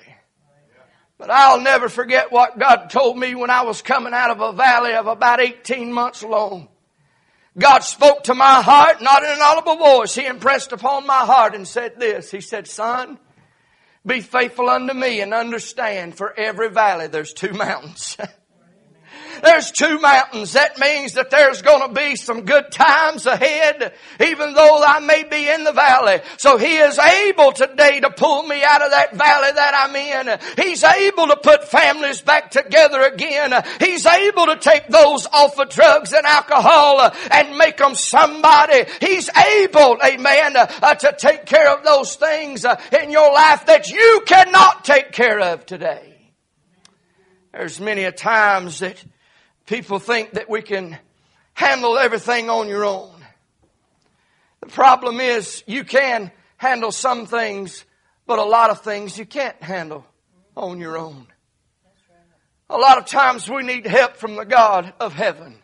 But 1.18 1.30
I'll 1.30 1.60
never 1.60 1.88
forget 1.88 2.30
what 2.30 2.60
God 2.60 2.90
told 2.90 3.18
me 3.18 3.34
when 3.34 3.50
I 3.50 3.64
was 3.64 3.82
coming 3.82 4.14
out 4.14 4.30
of 4.30 4.40
a 4.40 4.52
valley 4.52 4.94
of 4.94 5.08
about 5.08 5.40
18 5.40 5.92
months 5.92 6.22
long. 6.22 6.68
God 7.58 7.80
spoke 7.80 8.22
to 8.24 8.34
my 8.34 8.62
heart, 8.62 9.02
not 9.02 9.24
in 9.24 9.30
an 9.30 9.42
audible 9.42 9.76
voice. 9.76 10.14
He 10.14 10.24
impressed 10.24 10.70
upon 10.70 11.04
my 11.04 11.26
heart 11.26 11.56
and 11.56 11.66
said 11.66 11.98
this. 11.98 12.30
He 12.30 12.40
said, 12.40 12.68
son, 12.68 13.18
be 14.06 14.20
faithful 14.20 14.70
unto 14.70 14.94
me 14.94 15.20
and 15.22 15.34
understand 15.34 16.16
for 16.16 16.32
every 16.38 16.70
valley 16.70 17.08
there's 17.08 17.32
two 17.32 17.52
mountains. 17.52 18.16
There's 19.42 19.71
two 19.71 19.99
mountains. 20.00 20.52
That 20.52 20.78
means 20.78 21.14
that 21.14 21.30
there's 21.30 21.62
going 21.62 21.88
to 21.88 21.95
be 21.95 22.16
some 22.16 22.45
good 22.45 22.71
times 22.71 23.26
ahead, 23.26 23.95
even 24.21 24.54
though 24.54 24.83
I 24.83 25.00
may 25.00 25.25
be 25.25 25.49
in 25.49 25.64
the 25.64 25.73
valley. 25.73 26.21
So 26.37 26.57
He 26.59 26.76
is 26.76 26.99
able 26.99 27.52
today 27.52 28.00
to 28.00 28.11
pull 28.11 28.42
me 28.42 28.62
out 28.64 28.83
of 28.83 28.90
that 28.90 29.14
valley 29.14 29.52
that 29.52 29.75
I'm 29.75 29.97
in. 29.97 30.38
He's 30.64 30.85
able 30.85 31.28
to 31.28 31.37
put 31.37 31.64
families 31.64 32.21
back 32.21 32.50
together 32.50 33.02
again. 33.02 33.52
He's 33.80 34.07
able 34.07 34.47
to 34.47 34.57
take 34.57 34.88
those 34.88 35.26
off 35.26 35.59
of 35.59 35.68
drugs 35.71 36.12
and 36.12 36.26
alcohol 36.26 37.11
and 37.30 37.57
make 37.57 37.76
them 37.78 37.95
somebody. 37.95 38.85
He's 39.00 39.28
able, 39.30 39.99
amen, 40.04 40.57
uh, 40.57 40.95
to 40.95 41.14
take 41.18 41.47
care 41.47 41.76
of 41.76 41.85
those 41.85 42.16
things 42.16 42.64
uh, 42.64 42.80
in 43.02 43.11
your 43.11 43.33
life 43.33 43.66
that 43.66 43.88
you 43.90 44.23
cannot 44.26 44.85
take 44.85 45.12
care 45.12 45.40
of 45.40 45.66
today. 45.66 46.33
There's 47.52 47.80
many 47.80 48.04
a 48.04 48.12
times 48.12 48.80
that 48.80 49.02
People 49.68 49.98
think 49.98 50.30
that 50.32 50.48
we 50.48 50.62
can 50.62 50.98
handle 51.52 51.98
everything 51.98 52.48
on 52.48 52.68
your 52.68 52.87
own. 52.87 53.12
The 54.62 54.68
problem 54.68 55.20
is 55.20 55.62
you 55.66 55.84
can 55.84 56.32
handle 56.56 56.90
some 56.90 57.26
things, 57.26 57.84
but 58.26 58.38
a 58.38 58.44
lot 58.44 58.70
of 58.70 58.80
things 58.80 59.18
you 59.18 59.26
can't 59.26 59.62
handle 59.62 60.06
on 60.56 60.80
your 60.80 60.96
own. 60.96 61.26
A 62.70 62.78
lot 62.78 62.96
of 62.96 63.04
times 63.04 63.46
we 63.50 63.62
need 63.62 63.87
help 63.87 64.16
from 64.16 64.37
the 64.37 64.46
God 64.46 64.94
of 65.00 65.12
heaven. 65.12 65.58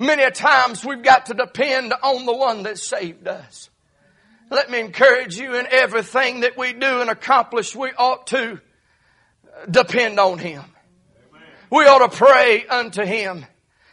Many 0.00 0.28
times 0.32 0.84
we've 0.84 1.04
got 1.04 1.26
to 1.26 1.34
depend 1.34 1.94
on 2.02 2.26
the 2.26 2.34
one 2.34 2.64
that 2.64 2.76
saved 2.76 3.28
us. 3.28 3.70
Let 4.50 4.68
me 4.68 4.80
encourage 4.80 5.38
you 5.38 5.54
in 5.54 5.68
everything 5.70 6.40
that 6.40 6.58
we 6.58 6.72
do 6.72 7.00
and 7.00 7.08
accomplish, 7.08 7.76
we 7.76 7.92
ought 7.96 8.26
to 8.28 8.60
depend 9.70 10.18
on 10.18 10.38
Him. 10.38 10.64
We 11.72 11.86
ought 11.86 12.10
to 12.10 12.14
pray 12.14 12.66
unto 12.66 13.02
Him 13.02 13.46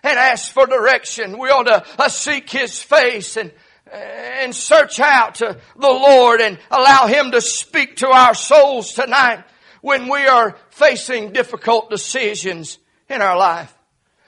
and 0.04 0.20
ask 0.20 0.52
for 0.52 0.66
direction. 0.66 1.40
We 1.40 1.48
ought 1.48 1.64
to 1.64 1.86
uh, 1.98 2.10
seek 2.10 2.50
His 2.50 2.84
face 2.84 3.38
and 3.38 3.54
and 3.92 4.54
search 4.54 5.00
out 5.00 5.36
the 5.36 5.58
Lord 5.80 6.42
and 6.42 6.60
allow 6.70 7.08
Him 7.08 7.32
to 7.32 7.40
speak 7.40 7.96
to 7.98 8.10
our 8.10 8.36
souls 8.36 8.92
tonight 8.92 9.46
when 9.82 10.10
we 10.10 10.28
are 10.28 10.58
facing 10.72 11.32
difficult 11.32 11.90
decisions 11.90 12.80
in 13.10 13.22
our 13.22 13.38
life. 13.38 13.74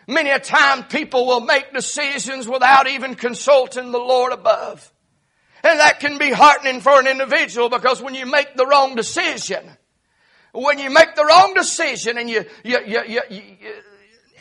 Many 0.07 0.29
a 0.29 0.39
time 0.39 0.85
people 0.85 1.27
will 1.27 1.41
make 1.41 1.73
decisions 1.73 2.47
without 2.47 2.87
even 2.87 3.15
consulting 3.15 3.91
the 3.91 3.99
Lord 3.99 4.31
above. 4.31 4.91
And 5.61 5.77
that 5.81 5.99
can 5.99 6.17
be 6.17 6.31
heartening 6.31 6.79
for 6.79 6.97
an 6.97 7.05
individual 7.05 7.67
because 7.67 8.01
when 8.01 8.15
you 8.15 8.25
make 8.25 8.55
the 8.55 8.65
wrong 8.65 8.95
decision, 8.95 9.77
when 10.53 10.79
you 10.79 10.89
make 10.89 11.15
the 11.15 11.25
wrong 11.25 11.53
decision 11.53 12.17
and 12.17 12.29
you, 12.29 12.45
you, 12.63 12.79
you, 12.85 13.21
you, 13.29 13.51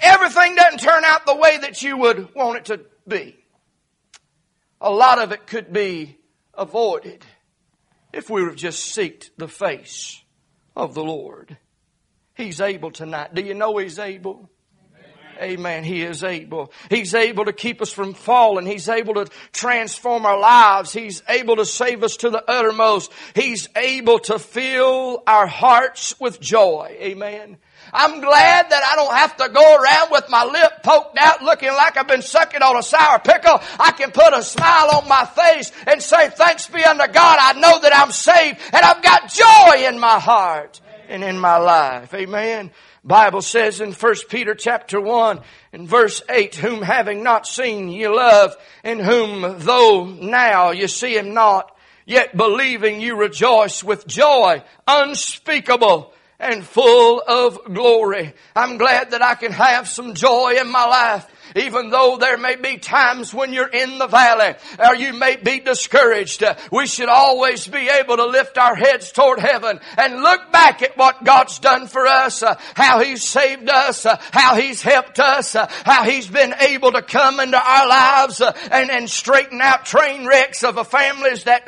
everything 0.01 0.55
doesn't 0.55 0.81
turn 0.81 1.05
out 1.05 1.27
the 1.27 1.37
way 1.37 1.59
that 1.59 1.83
you 1.83 1.97
would 1.97 2.35
want 2.35 2.59
it 2.59 2.65
to 2.67 2.81
be. 3.07 3.37
A 4.81 4.91
lot 4.91 5.19
of 5.19 5.33
it 5.33 5.47
could 5.47 5.73
be 5.73 6.19
avoided 6.55 7.25
if 8.13 8.31
we 8.31 8.43
would 8.43 8.51
have 8.51 8.59
just 8.59 8.97
seeked 8.97 9.31
the 9.37 9.49
face 9.49 10.23
of 10.75 10.95
the 10.95 11.05
Lord. 11.05 11.59
He's 12.35 12.61
able 12.61 12.91
tonight. 12.91 13.35
Do 13.35 13.43
you 13.43 13.55
know 13.55 13.77
He's 13.77 13.99
able? 13.99 14.51
Amen. 15.41 15.85
He 15.85 16.03
is 16.03 16.23
able. 16.23 16.73
He's 16.91 17.15
able 17.15 17.47
to 17.47 17.53
keep 17.53 17.81
us 17.81 17.93
from 17.93 18.15
falling. 18.15 18.67
He's 18.67 18.89
able 18.89 19.15
to 19.15 19.27
transform 19.53 20.27
our 20.27 20.39
lives. 20.39 20.93
He's 20.93 21.23
able 21.29 21.57
to 21.57 21.65
save 21.65 22.03
us 22.03 22.19
to 22.19 22.31
the 22.31 22.49
uttermost. 22.49 23.13
He's 23.35 23.69
able 23.75 24.19
to 24.21 24.39
fill 24.39 25.23
our 25.27 25.47
hearts 25.47 26.19
with 26.21 26.41
joy. 26.41 26.97
Amen. 27.01 27.57
I'm 27.93 28.21
glad 28.21 28.71
that 28.71 28.83
I 28.85 28.97
don't 28.97 29.15
have 29.15 29.37
to 29.39 29.49
go 29.49 29.77
around 29.77 30.11
with 30.11 30.29
my 30.29 30.45
lip 30.45 30.83
poked 30.83 31.17
out 31.19 31.43
looking 31.43 31.71
like 31.71 31.97
I've 31.97 32.07
been 32.07 32.23
sucking 32.23 32.63
on 32.63 32.77
a 32.77 32.83
sour 32.83 33.19
pickle. 33.19 33.61
I 33.79 33.93
can 33.93 34.11
put 34.11 34.33
a 34.33 34.43
smile 34.43 34.91
on 34.97 35.09
my 35.09 35.25
face 35.25 35.73
and 35.87 36.03
say, 36.03 36.29
thanks 36.29 36.67
be 36.67 36.85
unto 36.85 37.07
God. 37.13 37.39
I 37.41 37.59
know 37.59 37.81
that 37.81 37.97
I'm 37.97 38.13
saved 38.13 38.61
and 38.73 38.85
I've 38.85 39.03
got 39.03 39.33
joy 39.33 39.89
in 39.89 39.99
my 39.99 40.21
heart 40.21 40.81
and 41.11 41.25
in 41.25 41.39
my 41.39 41.57
life. 41.57 42.15
Amen. 42.15 42.71
Bible 43.05 43.43
says 43.43 43.81
in 43.81 43.93
1 43.93 44.15
Peter 44.29 44.55
chapter 44.55 45.01
1 45.01 45.41
and 45.73 45.89
verse 45.89 46.23
8, 46.29 46.55
whom 46.57 46.83
having 46.83 47.23
not 47.23 47.47
seen 47.47 47.89
ye 47.89 48.09
love, 48.09 48.57
in 48.85 48.99
whom 49.01 49.59
though 49.59 50.05
now 50.05 50.71
ye 50.71 50.87
see 50.87 51.17
him 51.17 51.35
not, 51.35 51.77
yet 52.07 52.37
believing 52.37 53.01
you 53.01 53.17
rejoice 53.17 53.83
with 53.83 54.07
joy 54.07 54.63
unspeakable 54.87 56.13
and 56.41 56.65
full 56.65 57.23
of 57.27 57.59
glory. 57.73 58.35
I'm 58.57 58.79
glad 58.79 59.13
that 59.13 59.23
I 59.23 59.35
can 59.35 59.53
have 59.53 59.89
some 59.89 60.15
joy 60.15 60.57
in 60.61 60.71
my 60.71 60.87
life 60.87 61.27
even 61.57 61.91
though 61.91 62.17
there 62.19 62.39
may 62.39 62.57
be 62.57 62.77
times 62.79 63.35
when 63.35 63.53
you're 63.53 63.69
in 63.69 63.99
the 63.99 64.07
valley 64.07 64.55
or 64.79 64.95
you 64.95 65.13
may 65.13 65.37
be 65.37 65.61
discouraged, 65.61 66.43
we 66.71 66.87
should 66.87 67.09
always 67.09 67.67
be 67.67 67.89
able 67.89 68.17
to 68.17 68.27
lift 68.27 68.59
our 68.59 68.75
heads 68.75 69.13
toward 69.13 69.39
heaven 69.39 69.81
and 69.97 70.23
look 70.23 70.53
back 70.53 70.83
at 70.83 70.97
what 70.97 71.25
God's 71.25 71.59
done 71.59 71.87
for 71.87 72.07
us, 72.07 72.43
uh, 72.43 72.57
how 72.75 73.01
He's 73.01 73.27
saved 73.27 73.69
us, 73.69 74.07
uh, 74.07 74.17
how 74.31 74.57
He's 74.57 74.83
helped 74.83 75.19
us, 75.19 75.55
uh, 75.55 75.67
how 75.85 76.05
He's 76.05 76.29
been 76.29 76.55
able 76.61 76.93
to 76.93 77.03
come 77.03 77.41
into 77.41 77.61
our 77.61 77.89
lives 77.89 78.41
and, 78.41 78.91
and 78.91 79.11
straighten 79.11 79.61
out 79.61 79.85
train 79.85 80.27
wrecks 80.27 80.63
of 80.63 80.81
families 80.89 81.45
that 81.45 81.67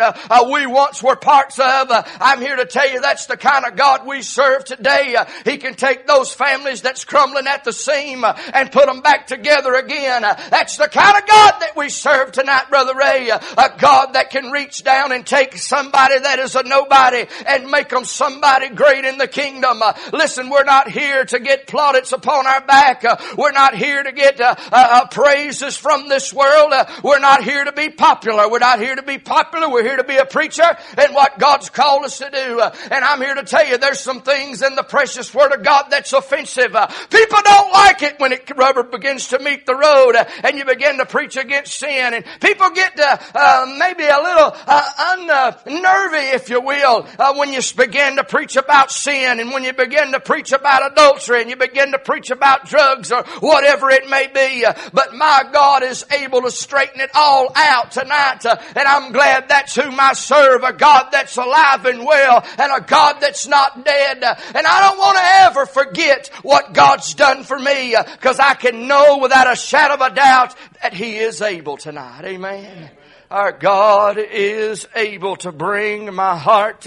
we 0.50 0.66
once 0.66 1.02
were 1.02 1.16
parts 1.16 1.58
of. 1.58 1.88
I'm 1.90 2.40
here 2.40 2.56
to 2.56 2.66
tell 2.66 2.90
you 2.90 3.00
that's 3.00 3.26
the 3.26 3.36
kind 3.36 3.64
of 3.64 3.76
God 3.76 4.06
we 4.06 4.22
serve 4.22 4.62
today. 4.62 5.16
Uh, 5.16 5.25
he 5.45 5.59
can 5.59 5.75
take 5.75 6.07
those 6.07 6.33
families 6.33 6.83
that's 6.83 7.04
crumbling 7.04 7.47
at 7.47 7.64
the 7.64 7.73
seam 7.73 8.25
uh, 8.25 8.38
and 8.54 8.71
put 8.71 8.87
them 8.87 9.00
back 9.00 9.26
together 9.26 9.75
again. 9.75 10.25
Uh, 10.25 10.35
that's 10.50 10.76
the 10.76 10.88
kind 10.88 11.16
of 11.16 11.28
God 11.28 11.54
that 11.61 11.76
we 11.76 11.88
serve 11.88 12.33
tonight, 12.33 12.64
Brother 12.71 12.95
Ray. 12.95 13.28
A 13.31 13.75
God 13.78 14.14
that 14.14 14.31
can 14.31 14.50
reach 14.50 14.85
down 14.85 15.12
and 15.12 15.26
take 15.26 15.57
somebody 15.57 16.19
that 16.19 16.38
is 16.38 16.54
a 16.54 16.62
nobody 16.62 17.26
and 17.47 17.71
make 17.71 17.88
them 17.88 18.04
somebody 18.04 18.69
great 18.71 19.04
in 19.04 19.19
the 19.19 19.28
kingdom. 19.28 19.83
Listen, 20.12 20.50
we're 20.50 20.64
not 20.64 20.88
here 20.90 21.25
to 21.25 21.38
get 21.38 21.66
plaudits 21.66 22.12
upon 22.12 22.47
our 22.47 22.64
back. 22.64 23.04
We're 23.37 23.52
not 23.52 23.75
here 23.75 24.02
to 24.02 24.12
get 24.12 24.40
uh, 24.40 24.54
uh, 24.71 25.07
praises 25.09 25.76
from 25.76 26.09
this 26.09 26.33
world. 26.33 26.73
We're 27.02 27.19
not 27.19 27.42
here 27.45 27.64
to 27.64 27.73
be 27.73 27.90
popular. 27.90 28.49
We're 28.50 28.59
not 28.59 28.81
here 28.81 28.95
to 28.95 29.02
be 29.02 29.19
popular. 29.19 29.71
We're 29.71 29.85
here 29.85 29.97
to 29.97 30.04
be 30.04 30.16
a 30.16 30.26
preacher 30.26 30.76
and 30.97 31.14
what 31.14 31.38
God's 31.38 31.71
called 31.71 32.04
us 32.04 32.19
to 32.19 32.31
do. 32.31 32.61
And 32.90 33.04
I'm 33.04 33.21
here 33.21 33.35
to 33.35 33.45
tell 33.45 33.66
you 33.66 33.78
there's 33.78 34.00
some 34.00 34.23
things 34.23 34.51
in 34.61 34.75
the 34.75 34.82
precious 34.82 35.32
Word 35.32 35.52
of 35.52 35.62
God 35.62 35.87
that's 35.88 36.12
offensive. 36.12 36.73
People 37.11 37.38
don't 37.42 37.73
like 37.73 38.02
it 38.02 38.21
when 38.21 38.32
it 38.32 38.50
rubber 38.56 38.82
begins 38.82 39.28
to 39.28 39.38
meet 39.38 39.66
the 39.66 39.75
road 39.75 40.14
uh, 40.16 40.25
and 40.44 40.59
you 40.59 40.64
begin 40.64 40.99
to 40.99 41.06
preach 41.06 41.37
against 41.37 41.78
sin 41.78 42.14
and 42.14 42.25
people 42.40 42.71
get 42.71 42.99
uh, 42.99 43.16
uh, 43.35 43.66
maybe 43.78 44.04
a 44.04 44.18
little 44.18 44.52
uh, 44.66 45.52
unnervy, 45.66 46.35
if 46.35 46.49
you 46.49 46.61
will, 46.61 47.06
uh, 47.18 47.35
when 47.35 47.52
you 47.52 47.61
begin 47.76 48.16
to 48.16 48.25
preach 48.25 48.56
about 48.56 48.90
sin 48.90 49.40
and 49.40 49.52
when 49.52 49.64
you 49.64 49.73
begin 49.73 50.12
to 50.12 50.21
preach 50.21 50.52
about 50.52 50.90
adultery 50.92 51.40
and 51.40 51.50
you 51.50 51.56
begin 51.56 51.92
to 51.92 51.99
preach 51.99 52.30
about 52.30 52.66
drugs 52.66 53.12
or 53.12 53.23
whatever 53.40 53.90
it 53.90 54.09
may 54.09 54.26
be. 54.26 54.64
Uh, 54.64 54.75
but 54.92 55.14
my 55.14 55.44
God 55.52 55.82
is 55.82 56.04
able 56.12 56.42
to 56.42 56.50
straighten 56.50 57.00
it 57.00 57.11
all 57.14 57.52
out 57.54 57.92
tonight 57.92 58.44
and 58.44 58.88
I'm 58.88 59.12
glad 59.12 59.49
that's 59.49 59.76
whom 59.76 59.99
I 59.99 60.12
serve, 60.14 60.62
a 60.62 60.73
God 60.73 61.09
that's 61.12 61.37
alive 61.37 61.87
and 61.87 62.04
well 62.04 62.44
and 62.59 62.73
a 62.73 62.85
God 62.85 63.16
that's 63.21 63.47
not 63.47 63.85
dead. 63.85 64.23
And 64.54 64.66
I 64.66 64.88
don't 64.88 64.99
want 64.99 65.16
to 65.16 65.25
ever 65.25 65.66
forget 65.66 66.28
what 66.42 66.75
God's 66.75 67.14
done 67.14 67.44
for 67.44 67.58
me 67.58 67.96
because 68.12 68.38
I 68.38 68.54
can 68.54 68.87
know 68.87 69.18
without 69.18 69.50
a 69.50 69.56
shadow 69.56 69.94
of 69.94 70.12
a 70.12 70.14
doubt 70.14 70.54
that 70.82 70.94
He 70.94 71.16
is 71.16 71.40
able 71.40 71.76
tonight. 71.76 72.25
Amen. 72.25 72.90
Our 73.30 73.52
God 73.52 74.18
is 74.18 74.87
able 74.94 75.37
to 75.37 75.52
bring 75.52 76.12
my 76.14 76.37
heart 76.37 76.87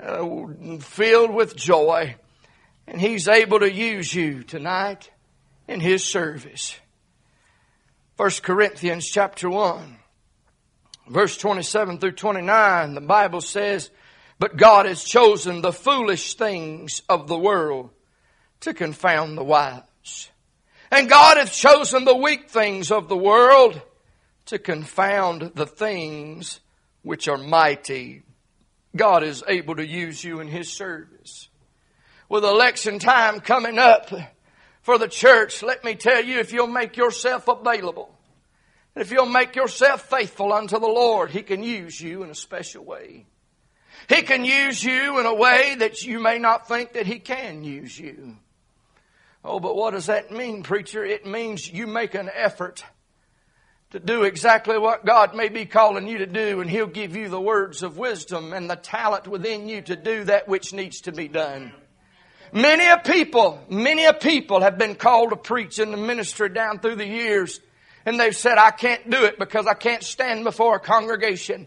uh, 0.00 0.46
filled 0.80 1.32
with 1.32 1.56
joy. 1.56 2.16
And 2.86 3.00
He's 3.00 3.28
able 3.28 3.60
to 3.60 3.72
use 3.72 4.14
you 4.14 4.42
tonight 4.42 5.10
in 5.68 5.80
His 5.80 6.04
service. 6.04 6.76
1 8.16 8.30
Corinthians 8.42 9.06
chapter 9.06 9.50
1, 9.50 9.98
verse 11.08 11.36
27 11.36 11.98
through 11.98 12.12
29, 12.12 12.94
the 12.94 13.00
Bible 13.02 13.42
says, 13.42 13.90
But 14.38 14.56
God 14.56 14.86
has 14.86 15.02
chosen 15.02 15.62
the 15.62 15.72
foolish 15.72 16.34
things 16.34 17.02
of 17.08 17.26
the 17.26 17.38
world 17.38 17.90
to 18.60 18.74
confound 18.74 19.38
the 19.38 19.44
wise. 19.44 20.30
And 20.90 21.08
God 21.08 21.36
hath 21.36 21.52
chosen 21.52 22.04
the 22.04 22.16
weak 22.16 22.50
things 22.50 22.90
of 22.90 23.08
the 23.08 23.16
world 23.16 23.80
to 24.46 24.58
confound 24.58 25.52
the 25.54 25.66
things 25.66 26.60
which 27.02 27.28
are 27.28 27.38
mighty. 27.38 28.22
God 28.94 29.22
is 29.22 29.42
able 29.48 29.76
to 29.76 29.86
use 29.86 30.22
you 30.22 30.40
in 30.40 30.48
His 30.48 30.72
service. 30.72 31.48
With 32.28 32.44
election 32.44 32.98
time 32.98 33.40
coming 33.40 33.78
up 33.78 34.10
for 34.82 34.98
the 34.98 35.08
church, 35.08 35.62
let 35.62 35.84
me 35.84 35.94
tell 35.94 36.24
you, 36.24 36.38
if 36.38 36.52
you'll 36.52 36.66
make 36.66 36.96
yourself 36.96 37.48
available, 37.48 38.12
if 38.94 39.10
you'll 39.10 39.26
make 39.26 39.56
yourself 39.56 40.02
faithful 40.08 40.52
unto 40.52 40.78
the 40.78 40.86
Lord, 40.86 41.30
He 41.30 41.42
can 41.42 41.62
use 41.62 42.00
you 42.00 42.22
in 42.22 42.30
a 42.30 42.34
special 42.34 42.84
way. 42.84 43.26
He 44.08 44.22
can 44.22 44.44
use 44.44 44.82
you 44.82 45.18
in 45.18 45.26
a 45.26 45.34
way 45.34 45.74
that 45.78 46.04
you 46.04 46.20
may 46.20 46.38
not 46.38 46.68
think 46.68 46.92
that 46.92 47.06
He 47.06 47.18
can 47.18 47.64
use 47.64 47.98
you. 47.98 48.36
Oh, 49.44 49.60
but 49.60 49.76
what 49.76 49.92
does 49.92 50.06
that 50.06 50.30
mean, 50.30 50.62
preacher? 50.62 51.04
It 51.04 51.24
means 51.26 51.70
you 51.70 51.86
make 51.86 52.14
an 52.14 52.30
effort 52.34 52.84
to 53.90 54.00
do 54.00 54.24
exactly 54.24 54.78
what 54.78 55.06
God 55.06 55.34
may 55.34 55.48
be 55.48 55.64
calling 55.64 56.08
you 56.08 56.18
to 56.18 56.26
do, 56.26 56.60
and 56.60 56.68
He'll 56.68 56.86
give 56.86 57.16
you 57.16 57.28
the 57.28 57.40
words 57.40 57.82
of 57.82 57.96
wisdom 57.96 58.52
and 58.52 58.68
the 58.68 58.76
talent 58.76 59.28
within 59.28 59.68
you 59.68 59.82
to 59.82 59.96
do 59.96 60.24
that 60.24 60.48
which 60.48 60.72
needs 60.72 61.02
to 61.02 61.12
be 61.12 61.28
done. 61.28 61.72
Many 62.52 62.86
a 62.86 62.98
people, 62.98 63.60
many 63.68 64.04
a 64.04 64.12
people 64.12 64.60
have 64.60 64.78
been 64.78 64.94
called 64.94 65.30
to 65.30 65.36
preach 65.36 65.78
in 65.78 65.90
the 65.90 65.96
ministry 65.96 66.48
down 66.48 66.80
through 66.80 66.96
the 66.96 67.06
years, 67.06 67.60
and 68.04 68.18
they've 68.18 68.36
said, 68.36 68.58
I 68.58 68.70
can't 68.70 69.08
do 69.08 69.24
it 69.24 69.38
because 69.38 69.66
I 69.66 69.74
can't 69.74 70.02
stand 70.02 70.44
before 70.44 70.76
a 70.76 70.80
congregation. 70.80 71.66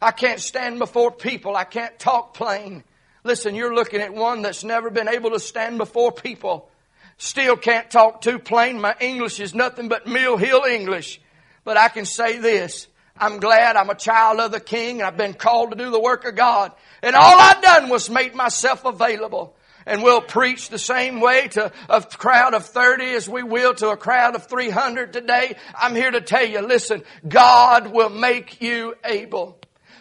I 0.00 0.12
can't 0.12 0.40
stand 0.40 0.78
before 0.78 1.10
people. 1.10 1.56
I 1.56 1.64
can't 1.64 1.98
talk 1.98 2.34
plain. 2.34 2.84
Listen, 3.24 3.54
you're 3.54 3.74
looking 3.74 4.00
at 4.00 4.14
one 4.14 4.42
that's 4.42 4.64
never 4.64 4.90
been 4.90 5.08
able 5.08 5.30
to 5.30 5.40
stand 5.40 5.78
before 5.78 6.12
people 6.12 6.70
Still 7.18 7.56
can't 7.56 7.90
talk 7.90 8.20
too 8.20 8.38
plain. 8.38 8.80
My 8.80 8.94
English 9.00 9.40
is 9.40 9.52
nothing 9.52 9.88
but 9.88 10.06
Mill 10.06 10.36
Hill 10.36 10.62
English. 10.64 11.20
But 11.64 11.76
I 11.76 11.88
can 11.88 12.06
say 12.06 12.38
this. 12.38 12.86
I'm 13.16 13.40
glad 13.40 13.74
I'm 13.74 13.90
a 13.90 13.96
child 13.96 14.38
of 14.38 14.52
the 14.52 14.60
King 14.60 15.00
and 15.00 15.08
I've 15.08 15.16
been 15.16 15.34
called 15.34 15.72
to 15.72 15.76
do 15.76 15.90
the 15.90 16.00
work 16.00 16.24
of 16.24 16.36
God. 16.36 16.70
And 17.02 17.16
all 17.16 17.40
I've 17.40 17.60
done 17.60 17.88
was 17.88 18.08
make 18.08 18.36
myself 18.36 18.84
available. 18.84 19.56
And 19.84 20.04
we'll 20.04 20.20
preach 20.20 20.68
the 20.68 20.78
same 20.78 21.20
way 21.20 21.48
to 21.48 21.72
a 21.88 22.02
crowd 22.02 22.54
of 22.54 22.66
30 22.66 23.04
as 23.06 23.28
we 23.28 23.42
will 23.42 23.74
to 23.74 23.88
a 23.88 23.96
crowd 23.96 24.36
of 24.36 24.46
300 24.46 25.12
today. 25.12 25.56
I'm 25.74 25.96
here 25.96 26.12
to 26.12 26.20
tell 26.20 26.46
you, 26.46 26.60
listen, 26.60 27.02
God 27.26 27.88
will 27.88 28.10
make 28.10 28.62
you 28.62 28.94
able 29.04 29.57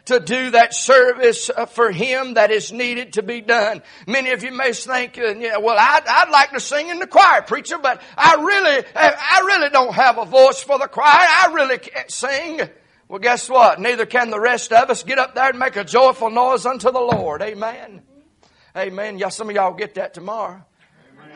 to 0.07 0.19
do 0.19 0.51
that 0.51 0.73
service 0.73 1.49
uh, 1.49 1.65
for 1.65 1.91
Him 1.91 2.33
that 2.33 2.51
is 2.51 2.71
needed 2.71 3.13
to 3.13 3.23
be 3.23 3.41
done. 3.41 3.81
Many 4.07 4.31
of 4.31 4.43
you 4.43 4.51
may 4.51 4.73
think, 4.73 5.17
uh, 5.17 5.35
yeah, 5.35 5.57
well, 5.57 5.77
I'd, 5.79 6.03
I'd 6.07 6.29
like 6.29 6.51
to 6.51 6.59
sing 6.59 6.89
in 6.89 6.99
the 6.99 7.07
choir, 7.07 7.41
preacher, 7.41 7.77
but 7.77 8.01
I 8.17 8.35
really, 8.35 8.85
I 8.95 9.43
really 9.45 9.69
don't 9.69 9.93
have 9.93 10.17
a 10.17 10.25
voice 10.25 10.61
for 10.61 10.77
the 10.77 10.87
choir. 10.87 11.05
I 11.07 11.51
really 11.53 11.77
can't 11.77 12.11
sing. 12.11 12.61
Well, 13.07 13.19
guess 13.19 13.49
what? 13.49 13.79
Neither 13.79 14.05
can 14.05 14.31
the 14.31 14.39
rest 14.39 14.73
of 14.73 14.89
us. 14.89 15.03
Get 15.03 15.17
up 15.17 15.33
there 15.33 15.49
and 15.49 15.59
make 15.59 15.77
a 15.77 15.83
joyful 15.83 16.29
noise 16.29 16.65
unto 16.65 16.91
the 16.91 16.99
Lord. 16.99 17.41
Amen. 17.41 18.01
Amen. 18.75 19.17
Y'all, 19.17 19.29
some 19.29 19.49
of 19.49 19.55
y'all 19.55 19.73
get 19.73 19.95
that 19.95 20.13
tomorrow. 20.13 20.63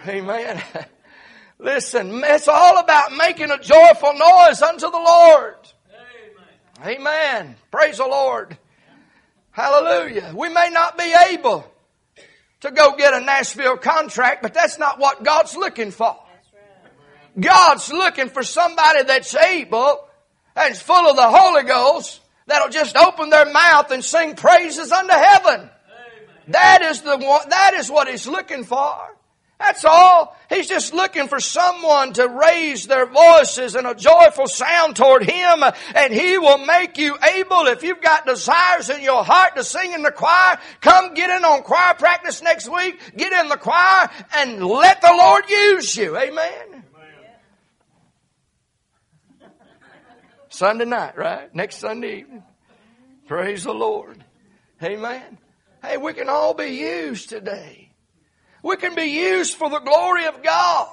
Amen. 0.07 0.61
Listen, 1.59 2.21
it's 2.25 2.47
all 2.47 2.79
about 2.79 3.13
making 3.13 3.51
a 3.51 3.59
joyful 3.59 4.13
noise 4.13 4.61
unto 4.61 4.89
the 4.89 4.97
Lord. 4.97 5.60
Amen. 6.83 7.55
Praise 7.69 7.97
the 7.97 8.07
Lord. 8.07 8.57
Hallelujah. 9.51 10.33
We 10.35 10.49
may 10.49 10.69
not 10.71 10.97
be 10.97 11.13
able 11.29 11.71
to 12.61 12.71
go 12.71 12.95
get 12.95 13.13
a 13.13 13.19
Nashville 13.19 13.77
contract, 13.77 14.41
but 14.41 14.53
that's 14.53 14.79
not 14.79 14.97
what 14.99 15.23
God's 15.23 15.55
looking 15.55 15.91
for. 15.91 16.17
God's 17.39 17.91
looking 17.91 18.29
for 18.29 18.43
somebody 18.43 19.03
that's 19.03 19.35
able 19.35 20.07
and 20.55 20.75
full 20.75 21.09
of 21.09 21.15
the 21.15 21.29
Holy 21.29 21.63
Ghost 21.63 22.19
that'll 22.47 22.69
just 22.69 22.95
open 22.97 23.29
their 23.29 23.51
mouth 23.51 23.91
and 23.91 24.03
sing 24.03 24.35
praises 24.35 24.91
unto 24.91 25.13
heaven. 25.13 25.69
That 26.47 26.81
is 26.81 27.01
the 27.01 27.17
one, 27.17 27.49
that 27.49 27.75
is 27.75 27.89
what 27.89 28.07
He's 28.09 28.27
looking 28.27 28.63
for. 28.63 28.97
That's 29.61 29.85
all. 29.85 30.35
He's 30.49 30.67
just 30.67 30.91
looking 30.91 31.27
for 31.27 31.39
someone 31.39 32.13
to 32.13 32.27
raise 32.27 32.87
their 32.87 33.05
voices 33.05 33.75
in 33.75 33.85
a 33.85 33.93
joyful 33.93 34.47
sound 34.47 34.95
toward 34.95 35.23
Him 35.23 35.63
and 35.93 36.11
He 36.11 36.39
will 36.39 36.57
make 36.65 36.97
you 36.97 37.15
able. 37.35 37.67
If 37.67 37.83
you've 37.83 38.01
got 38.01 38.25
desires 38.25 38.89
in 38.89 39.01
your 39.01 39.23
heart 39.23 39.55
to 39.57 39.63
sing 39.63 39.93
in 39.93 40.01
the 40.01 40.11
choir, 40.11 40.59
come 40.81 41.13
get 41.13 41.29
in 41.29 41.45
on 41.45 41.61
choir 41.61 41.93
practice 41.93 42.41
next 42.41 42.69
week, 42.69 42.99
get 43.15 43.31
in 43.33 43.49
the 43.49 43.57
choir 43.57 44.09
and 44.35 44.65
let 44.65 44.99
the 45.01 45.13
Lord 45.15 45.47
use 45.47 45.95
you. 45.95 46.17
Amen. 46.17 46.83
Sunday 50.49 50.85
night, 50.85 51.15
right? 51.17 51.53
Next 51.53 51.77
Sunday 51.77 52.21
evening. 52.21 52.43
Praise 53.27 53.63
the 53.63 53.73
Lord. 53.73 54.23
Amen. 54.83 55.37
Hey, 55.83 55.97
we 55.97 56.13
can 56.13 56.29
all 56.29 56.55
be 56.55 56.65
used 56.65 57.29
today. 57.29 57.80
We 58.63 58.77
can 58.77 58.95
be 58.95 59.03
used 59.03 59.55
for 59.55 59.69
the 59.69 59.79
glory 59.79 60.25
of 60.25 60.43
God. 60.43 60.89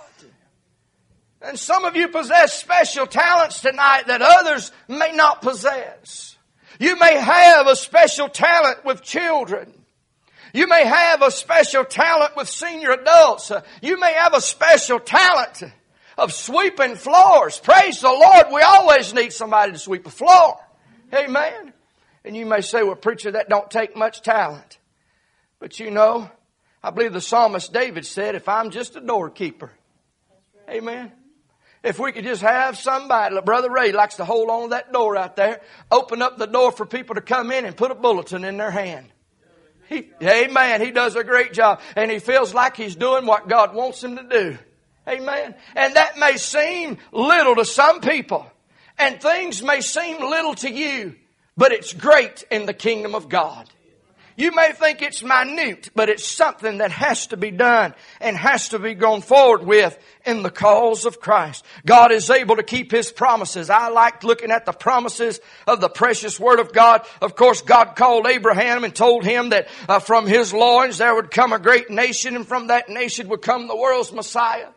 And 1.41 1.59
some 1.59 1.85
of 1.85 1.95
you 1.95 2.09
possess 2.09 2.55
special 2.55 3.07
talents 3.07 3.61
tonight 3.61 4.09
that 4.09 4.23
others 4.23 4.73
may 4.89 5.13
not 5.13 5.41
possess. 5.41 6.37
You 6.81 6.99
may 6.99 7.19
have 7.19 7.67
a 7.67 7.77
special 7.77 8.29
talent 8.29 8.85
with 8.85 9.03
children. 9.03 9.73
You 10.53 10.67
may 10.67 10.85
have 10.85 11.23
a 11.23 11.31
special 11.31 11.85
talent 11.85 12.37
with 12.37 12.49
senior 12.49 12.91
adults. 12.93 13.53
You 13.83 14.01
may 14.01 14.15
have 14.15 14.35
a 14.35 14.41
special 14.41 14.99
talent 14.99 15.63
of 16.17 16.33
sweeping 16.33 16.97
floors. 16.97 17.59
Praise 17.59 18.01
the 18.01 18.09
Lord. 18.09 18.47
We 18.53 18.61
always 18.63 19.15
need 19.15 19.33
somebody 19.33 19.73
to 19.73 19.79
sweep 19.79 20.07
a 20.07 20.11
floor. 20.11 20.57
Amen. 21.15 21.73
And 22.25 22.37
you 22.37 22.47
may 22.47 22.61
say, 22.61 22.83
well, 22.83 22.97
preacher, 22.97 23.33
that 23.33 23.49
don't 23.49 23.71
take 23.71 23.97
much 23.97 24.23
talent. 24.23 24.79
But 25.61 25.79
you 25.79 25.91
know, 25.91 26.31
I 26.83 26.91
believe 26.91 27.13
the 27.13 27.21
psalmist 27.21 27.73
David 27.73 28.07
said, 28.07 28.35
if 28.35 28.49
I'm 28.49 28.71
just 28.71 28.97
a 28.97 29.01
doorkeeper. 29.01 29.73
Amen. 30.69 31.13
If 31.83 31.99
we 31.99 32.13
could 32.13 32.25
just 32.25 32.43
have 32.43 32.77
somebody, 32.77 33.41
Brother 33.41 33.71
Ray 33.71 33.93
likes 33.93 34.17
to 34.17 34.25
hold 34.25 34.51
on 34.51 34.63
to 34.65 34.69
that 34.71 34.93
door 34.93 35.17
out 35.17 35.37
there, 35.37 35.61
open 35.91 36.23
up 36.23 36.37
the 36.37 36.47
door 36.47 36.73
for 36.73 36.85
people 36.85 37.15
to 37.15 37.21
come 37.21 37.51
in 37.53 37.65
and 37.65 37.77
put 37.77 37.91
a 37.91 37.95
bulletin 37.95 38.45
in 38.45 38.57
their 38.57 38.71
hand. 38.71 39.09
He, 39.89 40.11
amen. 40.23 40.83
He 40.83 40.91
does 40.91 41.17
a 41.17 41.25
great 41.25 41.53
job. 41.53 41.81
And 41.97 42.11
he 42.11 42.19
feels 42.19 42.53
like 42.53 42.77
he's 42.77 42.95
doing 42.95 43.27
what 43.27 43.49
God 43.49 43.75
wants 43.75 44.05
him 44.05 44.17
to 44.17 44.23
do. 44.23 44.59
Amen. 45.09 45.55
And 45.75 45.97
that 45.97 46.19
may 46.19 46.37
seem 46.37 46.99
little 47.11 47.55
to 47.57 47.65
some 47.65 48.01
people. 48.01 48.47
And 48.99 49.21
things 49.21 49.63
may 49.63 49.81
seem 49.81 50.21
little 50.21 50.55
to 50.57 50.71
you. 50.71 51.15
But 51.57 51.73
it's 51.73 51.95
great 51.95 52.45
in 52.51 52.67
the 52.67 52.75
kingdom 52.75 53.15
of 53.15 53.29
God. 53.29 53.69
You 54.39 54.53
may 54.53 54.71
think 54.73 55.03
it's 55.03 55.25
minute, 55.25 55.91
but 55.97 56.09
it's 56.09 56.25
something 56.25 56.79
that 56.79 56.93
has 56.93 57.27
to 57.29 57.37
be 57.37 57.51
done 57.51 57.93
and 58.21 58.37
has 58.37 58.69
to 58.69 58.79
be 58.79 58.95
gone 58.95 59.21
forward 59.21 59.67
with 59.67 59.99
in 60.25 60.45
the 60.45 60.51
cause 60.51 61.07
of 61.07 61.19
Christ. 61.19 61.65
God 61.85 62.13
is 62.13 62.31
able 62.31 62.55
to 62.55 62.63
keep 62.63 62.93
His 62.93 63.11
promises. 63.11 63.69
I 63.69 63.89
like 63.89 64.23
looking 64.23 64.53
at 64.53 64.65
the 64.65 64.73
promises 64.73 65.41
of 65.67 65.81
the 65.81 65.89
precious 65.89 66.39
Word 66.39 66.61
of 66.61 66.73
God. 66.73 67.05
Of 67.21 67.35
course, 67.35 67.63
God 67.63 67.97
called 67.97 68.29
Abraham 68.29 68.85
and 68.85 68.95
told 68.95 69.25
him 69.25 69.49
that 69.49 69.67
uh, 69.89 69.99
from 69.99 70.29
his 70.29 70.53
loins 70.53 70.99
there 70.99 71.17
would 71.17 71.33
come 71.33 71.53
a 71.53 71.59
great 71.59 71.91
nation 71.91 72.37
and 72.37 72.47
from 72.47 72.69
that 72.69 72.89
nation 72.89 73.27
would 73.31 73.43
come 73.43 73.67
the 73.67 73.77
world's 73.77 74.13
Messiah 74.13 74.69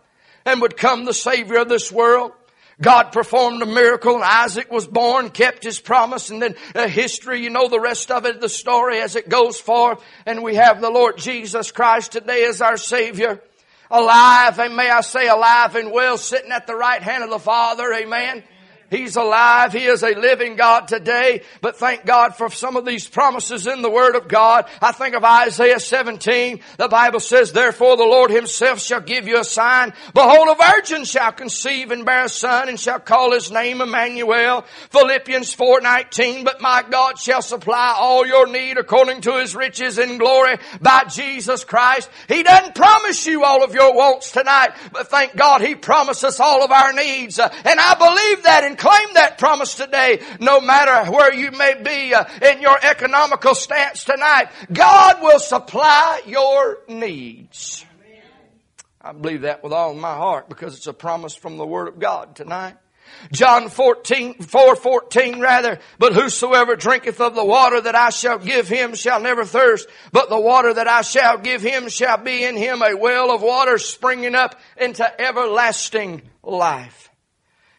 and 0.44 0.60
would 0.62 0.76
come 0.76 1.06
the 1.06 1.14
Savior 1.14 1.58
of 1.58 1.70
this 1.70 1.92
world. 1.92 2.32
God 2.82 3.12
performed 3.12 3.62
a 3.62 3.66
miracle 3.66 4.16
and 4.16 4.24
Isaac 4.24 4.72
was 4.72 4.88
born, 4.88 5.30
kept 5.30 5.64
his 5.64 5.80
promise, 5.80 6.30
and 6.30 6.42
then 6.42 6.56
uh, 6.74 6.88
history, 6.88 7.42
you 7.42 7.50
know 7.50 7.68
the 7.68 7.80
rest 7.80 8.10
of 8.10 8.26
it, 8.26 8.42
the 8.42 8.50
story 8.50 9.00
as 9.00 9.16
it 9.16 9.30
goes 9.30 9.60
forth. 9.60 10.04
And 10.26 10.44
we 10.44 10.56
have 10.56 10.82
the 10.82 10.90
Lord 10.90 11.18
Jesus 11.18 11.72
Christ 11.72 12.14
today 12.14 12.46
as 12.46 12.62
our 12.62 12.78
Savior. 12.78 13.42
Alive, 13.90 14.58
and 14.60 14.76
may 14.76 14.90
I 14.90 15.02
say 15.02 15.28
alive 15.28 15.76
and 15.76 15.92
well, 15.92 16.18
sitting 16.18 16.52
at 16.52 16.66
the 16.66 16.76
right 16.76 17.02
hand 17.02 17.24
of 17.24 17.30
the 17.30 17.40
Father, 17.40 17.94
amen. 17.94 18.44
He's 18.92 19.16
alive. 19.16 19.72
He 19.72 19.86
is 19.86 20.04
a 20.04 20.10
living 20.10 20.58
God 20.58 20.90
today. 20.90 21.44
But 21.62 21.78
thank 21.78 22.06
God 22.06 22.36
for 22.36 22.50
some 22.50 22.76
of 22.76 22.86
these 22.86 23.08
promises 23.08 23.66
in 23.66 23.82
the 23.82 23.90
Word 23.90 24.18
of 24.18 24.28
God. 24.28 24.66
I 24.82 24.92
think 24.92 25.16
of 25.16 25.24
Isaiah 25.24 25.80
17. 25.80 26.60
The 26.76 26.90
Bible 26.90 27.22
says, 27.22 27.54
Therefore 27.54 27.96
the 27.96 28.04
Lord 28.04 28.32
himself 28.32 28.82
shall 28.82 29.00
give 29.00 29.30
you 29.30 29.40
a 29.40 29.46
sign. 29.46 29.94
Behold, 30.14 30.50
a 30.50 30.72
virgin 30.74 31.06
shall 31.06 31.32
conceive 31.32 31.92
and 31.92 32.06
bear 32.06 32.26
a 32.26 32.30
son 32.30 32.68
and 32.68 32.78
shall 32.78 33.00
call 33.00 33.32
his 33.32 33.50
name 33.50 33.80
Emmanuel. 33.80 34.66
Philippians 34.90 35.56
4.19. 35.56 36.44
But 36.44 36.60
my 36.60 36.84
God 36.90 37.18
shall 37.18 37.42
supply 37.42 37.96
all 37.98 38.28
your 38.28 38.48
need 38.48 38.78
according 38.78 39.22
to 39.22 39.40
his 39.40 39.56
riches 39.56 40.00
in 40.00 40.18
glory 40.18 40.58
by 40.82 41.06
Jesus 41.06 41.64
Christ. 41.64 42.10
He 42.28 42.44
doesn't 42.44 42.76
promise 42.76 43.26
you 43.26 43.46
all 43.46 43.64
of 43.64 43.74
your 43.74 43.96
wants 43.96 44.32
tonight, 44.32 44.72
but 44.92 45.08
thank 45.08 45.38
God 45.38 45.62
he 45.62 45.76
promises 45.76 46.42
all 46.42 46.62
of 46.62 46.72
our 46.72 46.92
needs. 46.92 47.40
And 47.40 47.80
I 47.80 47.96
believe 47.96 48.44
that 48.44 48.66
in 48.66 48.76
claim 48.82 49.14
that 49.14 49.38
promise 49.38 49.76
today, 49.76 50.22
no 50.40 50.60
matter 50.60 51.12
where 51.12 51.32
you 51.34 51.52
may 51.52 51.76
be 51.82 52.14
uh, 52.14 52.26
in 52.42 52.62
your 52.62 52.78
economical 52.82 53.54
stance 53.54 54.04
tonight. 54.04 54.48
God 54.74 55.22
will 55.22 55.40
supply 55.40 56.22
your 56.26 56.80
needs. 56.88 57.86
I 59.00 59.14
believe 59.14 59.42
that 59.42 59.64
with 59.64 59.74
all 59.74 59.94
my 59.94 60.16
heart 60.16 60.50
because 60.50 60.76
it's 60.76 60.88
a 60.88 60.94
promise 60.94 61.36
from 61.36 61.58
the 61.58 61.66
Word 61.66 61.88
of 61.88 62.00
God 62.00 62.36
tonight. 62.36 62.76
John 63.32 63.70
14, 63.70 64.36
4, 64.36 64.76
14 64.76 65.40
rather, 65.40 65.80
but 66.00 66.14
whosoever 66.14 66.76
drinketh 66.76 67.20
of 67.20 67.36
the 67.36 67.46
water 67.46 67.82
that 67.82 67.96
I 67.96 68.10
shall 68.10 68.40
give 68.40 68.68
him 68.68 68.96
shall 68.96 69.20
never 69.20 69.46
thirst, 69.46 69.88
but 70.12 70.30
the 70.30 70.40
water 70.40 70.74
that 70.74 70.88
I 70.88 71.02
shall 71.02 71.38
give 71.38 71.62
him 71.62 71.90
shall 71.90 72.18
be 72.18 72.44
in 72.44 72.56
him 72.56 72.82
a 72.82 72.96
well 72.96 73.32
of 73.32 73.42
water 73.42 73.78
springing 73.78 74.34
up 74.34 74.60
into 74.78 75.22
everlasting 75.22 76.24
life. 76.42 77.11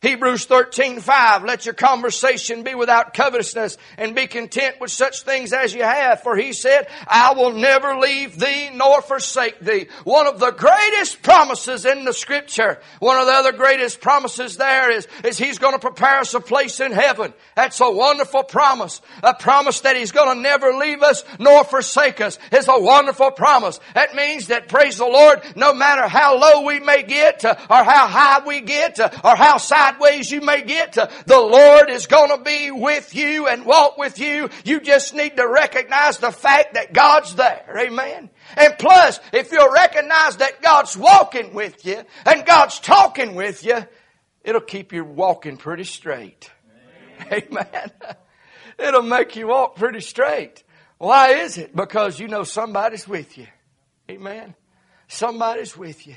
Hebrews 0.03 0.47
13, 0.47 0.99
5, 0.99 1.45
let 1.45 1.65
your 1.65 1.75
conversation 1.75 2.65
be 2.65 2.75
without 2.75 3.15
covetousness 3.15 3.79
and 3.97 4.17
be 4.17 4.27
content 4.27 4.81
with 4.81 4.91
such 4.91 5.23
things 5.23 5.53
as 5.53 5.73
you 5.73 5.85
have. 5.85 6.25
For 6.25 6.35
he 6.37 6.53
said, 6.53 6.89
I 7.07 7.35
will 7.35 7.53
never 7.53 7.97
leave 7.97 8.37
thee 8.37 8.71
nor 8.75 9.01
forsake 9.01 9.61
thee. 9.61 9.87
One 10.03 10.27
of 10.27 10.41
the 10.41 10.51
greatest 10.51 11.23
promises 11.23 11.87
in 11.87 12.05
the 12.05 12.13
scripture, 12.13 12.81
one 12.99 13.17
of 13.17 13.27
the 13.27 13.33
other 13.33 13.53
greatest 13.53 14.01
promises 14.01 14.57
there 14.57 14.91
is, 14.91 15.07
is 15.23 15.39
he's 15.39 15.61
going 15.61 15.75
to 15.75 15.79
prepare 15.79 16.19
us 16.19 16.35
a 16.35 16.41
place 16.41 16.81
in 16.81 16.91
heaven. 16.91 17.33
That's 17.55 17.79
a 17.81 17.89
wonderful 17.89 18.43
promise. 18.43 19.01
A 19.23 19.35
promise 19.35 19.83
that 19.83 19.95
he's 19.95 20.11
going 20.11 20.37
to 20.37 20.43
never 20.43 20.73
leave 20.73 21.03
us 21.03 21.23
nor 21.39 21.63
forsake 21.63 22.21
us. 22.21 22.41
It's 22.51 22.67
a 22.67 22.81
wonderful 22.81 23.31
promise. 23.31 23.79
That 23.95 24.17
means 24.17 24.49
that, 24.49 24.69
praise 24.69 24.99
the 24.99 25.07
Lord, 25.07 25.43
no 25.55 25.73
matter 25.73 26.09
how 26.09 26.41
low 26.41 26.67
we 26.67 26.81
may 26.81 27.05
get, 27.05 27.45
uh, 27.45 27.55
or 27.71 27.85
how 27.85 28.09
high 28.09 28.45
we 28.45 28.63
get, 28.63 28.99
uh, 28.99 29.09
or 29.23 29.37
how 29.37 29.59
side 29.59 29.92
sideways 29.93 30.31
you 30.31 30.41
may 30.41 30.63
get, 30.63 30.93
the 30.93 31.41
Lord 31.41 31.91
is 31.91 32.07
going 32.07 32.37
to 32.37 32.43
be 32.43 32.71
with 32.71 33.15
you 33.15 33.47
and 33.47 33.65
walk 33.65 33.99
with 33.99 34.19
you. 34.19 34.49
You 34.65 34.81
just 34.81 35.15
need 35.15 35.37
to 35.37 35.47
recognize 35.47 36.19
the 36.19 36.31
fact 36.31 36.75
that 36.75 36.93
God's 36.93 37.35
there. 37.35 37.77
Amen. 37.79 38.31
And 38.57 38.75
plus, 38.79 39.21
if 39.33 39.53
you'll 39.53 39.73
recognize 39.73 40.39
that 40.39 40.63
God's 40.63 40.97
walking 40.97 41.55
with 41.55 41.85
you 41.85 42.03
and 42.27 42.47
God's 42.47 42.81
talking 42.81 43.35
with 43.35 43.65
you, 43.65 43.87
it'll 44.43 44.61
keep 44.61 44.93
you 44.93 45.05
walking 45.05 45.57
pretty 45.57 45.85
straight. 45.85 46.51
Amen. 47.31 47.43
Amen. 47.51 47.91
It'll 48.79 49.03
make 49.03 49.37
you 49.37 49.49
walk 49.49 49.77
pretty 49.77 50.01
straight. 50.01 50.65
Why 50.99 51.35
is 51.35 51.59
it? 51.59 51.77
Because 51.77 52.19
you 52.19 52.27
know 52.27 52.43
somebody's 52.43 53.07
with 53.07 53.37
you. 53.37 53.47
Amen. 54.11 54.55
Somebody's 55.09 55.77
with 55.77 56.07
you. 56.07 56.17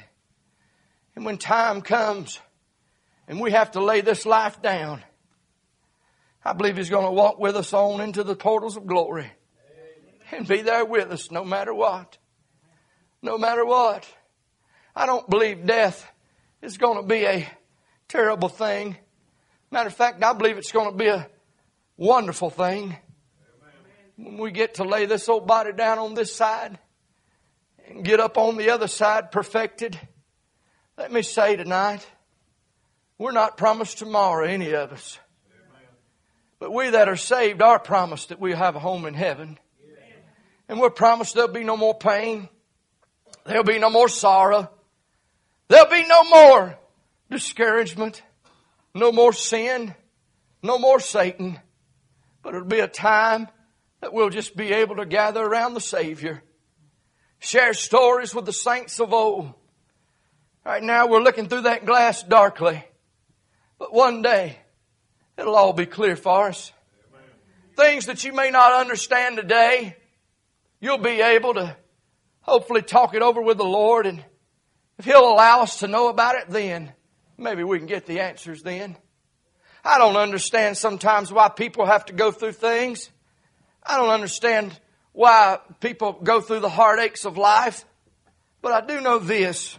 And 1.15 1.25
when 1.25 1.37
time 1.37 1.81
comes 1.81 2.39
and 3.27 3.39
we 3.39 3.51
have 3.51 3.71
to 3.71 3.83
lay 3.83 4.01
this 4.01 4.25
life 4.25 4.61
down. 4.61 5.03
I 6.43 6.53
believe 6.53 6.77
He's 6.77 6.89
going 6.89 7.05
to 7.05 7.11
walk 7.11 7.39
with 7.39 7.55
us 7.55 7.73
on 7.73 8.01
into 8.01 8.23
the 8.23 8.35
portals 8.35 8.77
of 8.77 8.85
glory 8.85 9.31
and 10.31 10.47
be 10.47 10.61
there 10.61 10.85
with 10.85 11.11
us 11.11 11.31
no 11.31 11.43
matter 11.43 11.73
what. 11.73 12.17
No 13.21 13.37
matter 13.37 13.65
what. 13.65 14.07
I 14.95 15.05
don't 15.05 15.29
believe 15.29 15.65
death 15.65 16.09
is 16.61 16.77
going 16.77 17.01
to 17.01 17.07
be 17.07 17.25
a 17.25 17.47
terrible 18.07 18.49
thing. 18.49 18.97
Matter 19.71 19.87
of 19.87 19.95
fact, 19.95 20.23
I 20.23 20.33
believe 20.33 20.57
it's 20.57 20.71
going 20.71 20.91
to 20.91 20.97
be 20.97 21.07
a 21.07 21.27
wonderful 21.97 22.49
thing 22.49 22.95
when 24.17 24.37
we 24.37 24.51
get 24.51 24.75
to 24.75 24.83
lay 24.83 25.05
this 25.05 25.27
old 25.27 25.47
body 25.47 25.73
down 25.73 25.99
on 25.99 26.13
this 26.13 26.33
side 26.33 26.77
and 27.87 28.03
get 28.03 28.19
up 28.19 28.37
on 28.37 28.57
the 28.57 28.69
other 28.69 28.87
side 28.87 29.31
perfected. 29.31 29.99
Let 30.97 31.11
me 31.11 31.21
say 31.21 31.55
tonight, 31.55 32.07
we're 33.17 33.31
not 33.31 33.57
promised 33.57 33.99
tomorrow, 33.99 34.45
any 34.45 34.73
of 34.73 34.91
us. 34.91 35.17
But 36.59 36.73
we 36.73 36.89
that 36.89 37.09
are 37.09 37.15
saved 37.15 37.61
are 37.61 37.79
promised 37.79 38.29
that 38.29 38.39
we'll 38.39 38.57
have 38.57 38.75
a 38.75 38.79
home 38.79 39.05
in 39.05 39.13
heaven. 39.13 39.57
And 40.67 40.79
we're 40.79 40.89
promised 40.89 41.35
there'll 41.35 41.51
be 41.51 41.63
no 41.63 41.77
more 41.77 41.97
pain. 41.97 42.49
There'll 43.45 43.63
be 43.63 43.79
no 43.79 43.89
more 43.89 44.09
sorrow. 44.09 44.69
There'll 45.67 45.89
be 45.89 46.05
no 46.07 46.23
more 46.23 46.77
discouragement. 47.29 48.23
No 48.93 49.11
more 49.11 49.33
sin. 49.33 49.93
No 50.63 50.79
more 50.79 50.99
Satan. 50.99 51.59
But 52.41 52.55
it'll 52.55 52.67
be 52.67 52.79
a 52.79 52.87
time 52.87 53.47
that 54.01 54.13
we'll 54.13 54.29
just 54.29 54.55
be 54.55 54.71
able 54.71 54.95
to 54.97 55.05
gather 55.05 55.43
around 55.43 55.73
the 55.73 55.81
Savior. 55.81 56.41
Share 57.39 57.73
stories 57.73 58.33
with 58.33 58.45
the 58.45 58.53
saints 58.53 58.99
of 58.99 59.13
old. 59.13 59.53
Right 60.65 60.81
now 60.81 61.07
we're 61.07 61.21
looking 61.21 61.47
through 61.47 61.61
that 61.61 61.85
glass 61.85 62.23
darkly. 62.23 62.83
But 63.77 63.93
one 63.93 64.21
day, 64.21 64.57
it'll 65.37 65.55
all 65.55 65.73
be 65.73 65.85
clear 65.85 66.15
for 66.15 66.47
us. 66.47 66.71
Things 67.75 68.05
that 68.05 68.23
you 68.23 68.33
may 68.33 68.51
not 68.51 68.71
understand 68.71 69.37
today, 69.37 69.97
you'll 70.79 70.97
be 70.97 71.21
able 71.21 71.53
to 71.55 71.75
hopefully 72.41 72.81
talk 72.81 73.13
it 73.15 73.21
over 73.21 73.41
with 73.41 73.57
the 73.57 73.65
Lord 73.65 74.05
and 74.05 74.23
if 74.97 75.05
He'll 75.05 75.27
allow 75.27 75.61
us 75.61 75.79
to 75.79 75.87
know 75.87 76.07
about 76.07 76.35
it 76.35 76.49
then, 76.49 76.93
maybe 77.37 77.63
we 77.63 77.77
can 77.77 77.87
get 77.87 78.05
the 78.05 78.21
answers 78.21 78.63
then. 78.63 78.95
I 79.83 79.97
don't 79.97 80.15
understand 80.15 80.77
sometimes 80.77 81.31
why 81.31 81.49
people 81.49 81.85
have 81.85 82.05
to 82.05 82.13
go 82.13 82.31
through 82.31 82.53
things. 82.53 83.09
I 83.83 83.97
don't 83.97 84.09
understand 84.09 84.79
why 85.11 85.59
people 85.79 86.13
go 86.13 86.41
through 86.41 86.61
the 86.61 86.69
heartaches 86.69 87.25
of 87.25 87.37
life. 87.37 87.85
But 88.61 88.71
I 88.71 88.85
do 88.85 89.01
know 89.01 89.19
this. 89.19 89.77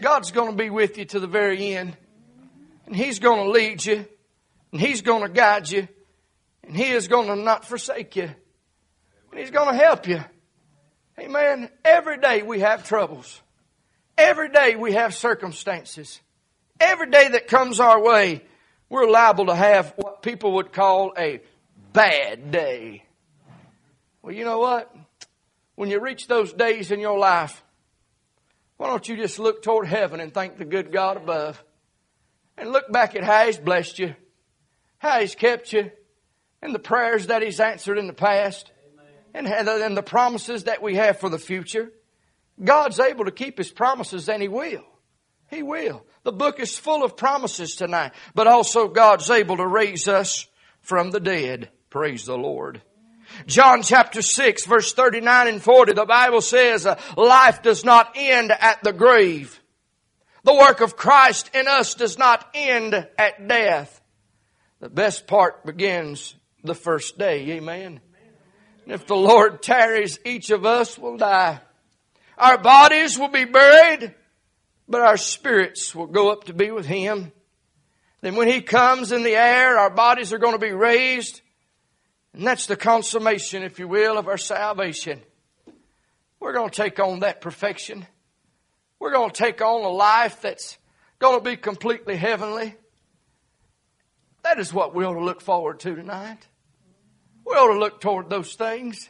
God's 0.00 0.30
going 0.30 0.50
to 0.50 0.56
be 0.56 0.70
with 0.70 0.96
you 0.96 1.04
to 1.06 1.20
the 1.20 1.26
very 1.26 1.74
end. 1.74 1.96
And 2.86 2.94
He's 2.96 3.18
going 3.18 3.44
to 3.44 3.50
lead 3.50 3.84
you. 3.84 4.06
And 4.72 4.80
He's 4.80 5.02
going 5.02 5.22
to 5.22 5.28
guide 5.28 5.70
you. 5.70 5.88
And 6.62 6.76
He 6.76 6.90
is 6.90 7.08
going 7.08 7.28
to 7.28 7.36
not 7.36 7.64
forsake 7.64 8.16
you. 8.16 8.30
And 9.30 9.40
He's 9.40 9.50
going 9.50 9.76
to 9.76 9.84
help 9.84 10.08
you. 10.08 10.20
Amen. 11.18 11.70
Every 11.84 12.18
day 12.18 12.42
we 12.42 12.60
have 12.60 12.86
troubles. 12.86 13.40
Every 14.18 14.48
day 14.48 14.76
we 14.76 14.92
have 14.92 15.14
circumstances. 15.14 16.20
Every 16.78 17.10
day 17.10 17.28
that 17.28 17.48
comes 17.48 17.80
our 17.80 18.02
way, 18.02 18.42
we're 18.88 19.08
liable 19.08 19.46
to 19.46 19.54
have 19.54 19.94
what 19.96 20.22
people 20.22 20.54
would 20.54 20.72
call 20.72 21.12
a 21.16 21.40
bad 21.92 22.50
day. 22.50 23.02
Well, 24.22 24.34
you 24.34 24.44
know 24.44 24.58
what? 24.58 24.94
When 25.74 25.90
you 25.90 26.00
reach 26.00 26.26
those 26.26 26.52
days 26.52 26.90
in 26.90 27.00
your 27.00 27.18
life, 27.18 27.62
why 28.76 28.88
don't 28.88 29.08
you 29.08 29.16
just 29.16 29.38
look 29.38 29.62
toward 29.62 29.86
heaven 29.86 30.20
and 30.20 30.32
thank 30.32 30.58
the 30.58 30.64
good 30.64 30.92
God 30.92 31.16
above? 31.16 31.62
And 32.56 32.72
look 32.72 32.90
back 32.90 33.14
at 33.14 33.24
how 33.24 33.46
He's 33.46 33.58
blessed 33.58 33.98
you, 33.98 34.14
how 34.98 35.20
He's 35.20 35.34
kept 35.34 35.72
you, 35.72 35.90
and 36.62 36.74
the 36.74 36.78
prayers 36.78 37.26
that 37.26 37.42
He's 37.42 37.60
answered 37.60 37.98
in 37.98 38.06
the 38.06 38.12
past, 38.12 38.70
and, 39.34 39.46
and 39.46 39.96
the 39.96 40.02
promises 40.02 40.64
that 40.64 40.82
we 40.82 40.96
have 40.96 41.20
for 41.20 41.28
the 41.28 41.38
future. 41.38 41.92
God's 42.62 42.98
able 42.98 43.26
to 43.26 43.30
keep 43.30 43.58
His 43.58 43.70
promises, 43.70 44.28
and 44.28 44.40
He 44.40 44.48
will. 44.48 44.84
He 45.50 45.62
will. 45.62 46.04
The 46.24 46.32
book 46.32 46.58
is 46.58 46.76
full 46.76 47.04
of 47.04 47.16
promises 47.16 47.76
tonight, 47.76 48.12
but 48.34 48.46
also 48.46 48.88
God's 48.88 49.30
able 49.30 49.58
to 49.58 49.66
raise 49.66 50.08
us 50.08 50.46
from 50.80 51.10
the 51.10 51.20
dead. 51.20 51.70
Praise 51.90 52.24
the 52.24 52.36
Lord. 52.36 52.82
John 53.46 53.82
chapter 53.82 54.22
6 54.22 54.66
verse 54.66 54.92
39 54.92 55.48
and 55.48 55.62
40, 55.62 55.92
the 55.94 56.06
Bible 56.06 56.40
says, 56.40 56.86
life 57.16 57.62
does 57.62 57.84
not 57.84 58.12
end 58.16 58.52
at 58.52 58.82
the 58.82 58.92
grave. 58.92 59.60
The 60.46 60.54
work 60.54 60.80
of 60.80 60.96
Christ 60.96 61.50
in 61.54 61.68
us 61.68 61.94
does 61.94 62.16
not 62.16 62.48
end 62.54 62.94
at 62.94 63.46
death. 63.46 64.00
The 64.80 64.88
best 64.88 65.26
part 65.26 65.66
begins 65.66 66.34
the 66.64 66.74
first 66.74 67.18
day. 67.18 67.50
Amen. 67.50 68.00
And 68.84 68.94
if 68.94 69.06
the 69.06 69.16
Lord 69.16 69.62
tarries, 69.62 70.18
each 70.24 70.50
of 70.50 70.64
us 70.64 70.98
will 70.98 71.18
die. 71.18 71.60
Our 72.38 72.56
bodies 72.56 73.18
will 73.18 73.28
be 73.28 73.44
buried, 73.44 74.14
but 74.88 75.02
our 75.02 75.18
spirits 75.18 75.94
will 75.94 76.06
go 76.06 76.30
up 76.30 76.44
to 76.44 76.54
be 76.54 76.70
with 76.70 76.86
Him. 76.86 77.32
Then 78.22 78.36
when 78.36 78.48
He 78.48 78.62
comes 78.62 79.12
in 79.12 79.24
the 79.24 79.36
air, 79.36 79.78
our 79.78 79.90
bodies 79.90 80.32
are 80.32 80.38
going 80.38 80.54
to 80.54 80.58
be 80.58 80.72
raised 80.72 81.42
and 82.36 82.46
that's 82.46 82.66
the 82.66 82.76
consummation, 82.76 83.62
if 83.62 83.78
you 83.78 83.88
will, 83.88 84.18
of 84.18 84.28
our 84.28 84.36
salvation. 84.36 85.22
We're 86.38 86.52
going 86.52 86.68
to 86.68 86.82
take 86.82 87.00
on 87.00 87.20
that 87.20 87.40
perfection. 87.40 88.06
We're 88.98 89.12
going 89.12 89.30
to 89.30 89.36
take 89.36 89.60
on 89.60 89.84
a 89.84 89.88
life 89.88 90.40
that's 90.42 90.78
going 91.18 91.38
to 91.38 91.44
be 91.44 91.56
completely 91.56 92.16
heavenly. 92.16 92.74
That 94.42 94.58
is 94.58 94.72
what 94.72 94.94
we 94.94 95.04
ought 95.04 95.14
to 95.14 95.24
look 95.24 95.40
forward 95.40 95.80
to 95.80 95.94
tonight. 95.94 96.46
We 97.44 97.54
ought 97.54 97.72
to 97.72 97.78
look 97.78 98.00
toward 98.00 98.30
those 98.30 98.54
things. 98.54 99.08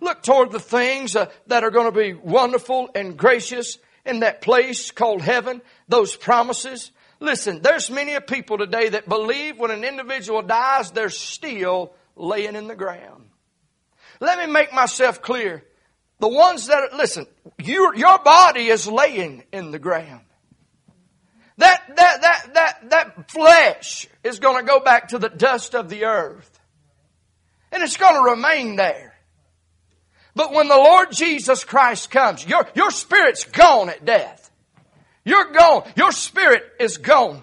Look 0.00 0.22
toward 0.22 0.50
the 0.50 0.60
things 0.60 1.14
uh, 1.16 1.30
that 1.46 1.64
are 1.64 1.70
going 1.70 1.92
to 1.92 1.98
be 1.98 2.12
wonderful 2.12 2.90
and 2.94 3.16
gracious 3.16 3.78
in 4.04 4.20
that 4.20 4.40
place 4.40 4.90
called 4.90 5.22
heaven, 5.22 5.62
those 5.88 6.16
promises. 6.16 6.90
Listen, 7.20 7.62
there's 7.62 7.88
many 7.88 8.14
a 8.14 8.20
people 8.20 8.58
today 8.58 8.88
that 8.88 9.08
believe 9.08 9.58
when 9.58 9.70
an 9.70 9.84
individual 9.84 10.42
dies, 10.42 10.90
they're 10.90 11.08
still 11.08 11.94
laying 12.16 12.56
in 12.56 12.66
the 12.66 12.74
ground. 12.74 13.26
Let 14.20 14.38
me 14.38 14.52
make 14.52 14.72
myself 14.72 15.22
clear. 15.22 15.64
The 16.22 16.28
ones 16.28 16.68
that, 16.68 16.94
listen, 16.94 17.26
your, 17.58 17.96
your 17.96 18.16
body 18.20 18.68
is 18.68 18.86
laying 18.86 19.42
in 19.52 19.72
the 19.72 19.80
ground. 19.80 20.24
That, 21.56 21.82
that, 21.96 22.22
that, 22.22 22.54
that, 22.54 22.90
that 22.90 23.30
flesh 23.32 24.06
is 24.22 24.38
going 24.38 24.64
to 24.64 24.70
go 24.70 24.78
back 24.78 25.08
to 25.08 25.18
the 25.18 25.28
dust 25.28 25.74
of 25.74 25.88
the 25.88 26.04
earth. 26.04 26.60
And 27.72 27.82
it's 27.82 27.96
going 27.96 28.14
to 28.14 28.30
remain 28.30 28.76
there. 28.76 29.16
But 30.36 30.52
when 30.52 30.68
the 30.68 30.76
Lord 30.76 31.10
Jesus 31.10 31.64
Christ 31.64 32.12
comes, 32.12 32.46
your, 32.46 32.68
your 32.76 32.92
spirit's 32.92 33.42
gone 33.42 33.88
at 33.90 34.04
death. 34.04 34.48
You're 35.24 35.50
gone. 35.50 35.90
Your 35.96 36.12
spirit 36.12 36.62
is 36.78 36.98
gone. 36.98 37.42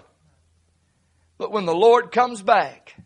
But 1.36 1.52
when 1.52 1.66
the 1.66 1.74
Lord 1.74 2.12
comes 2.12 2.40
back, 2.40 2.96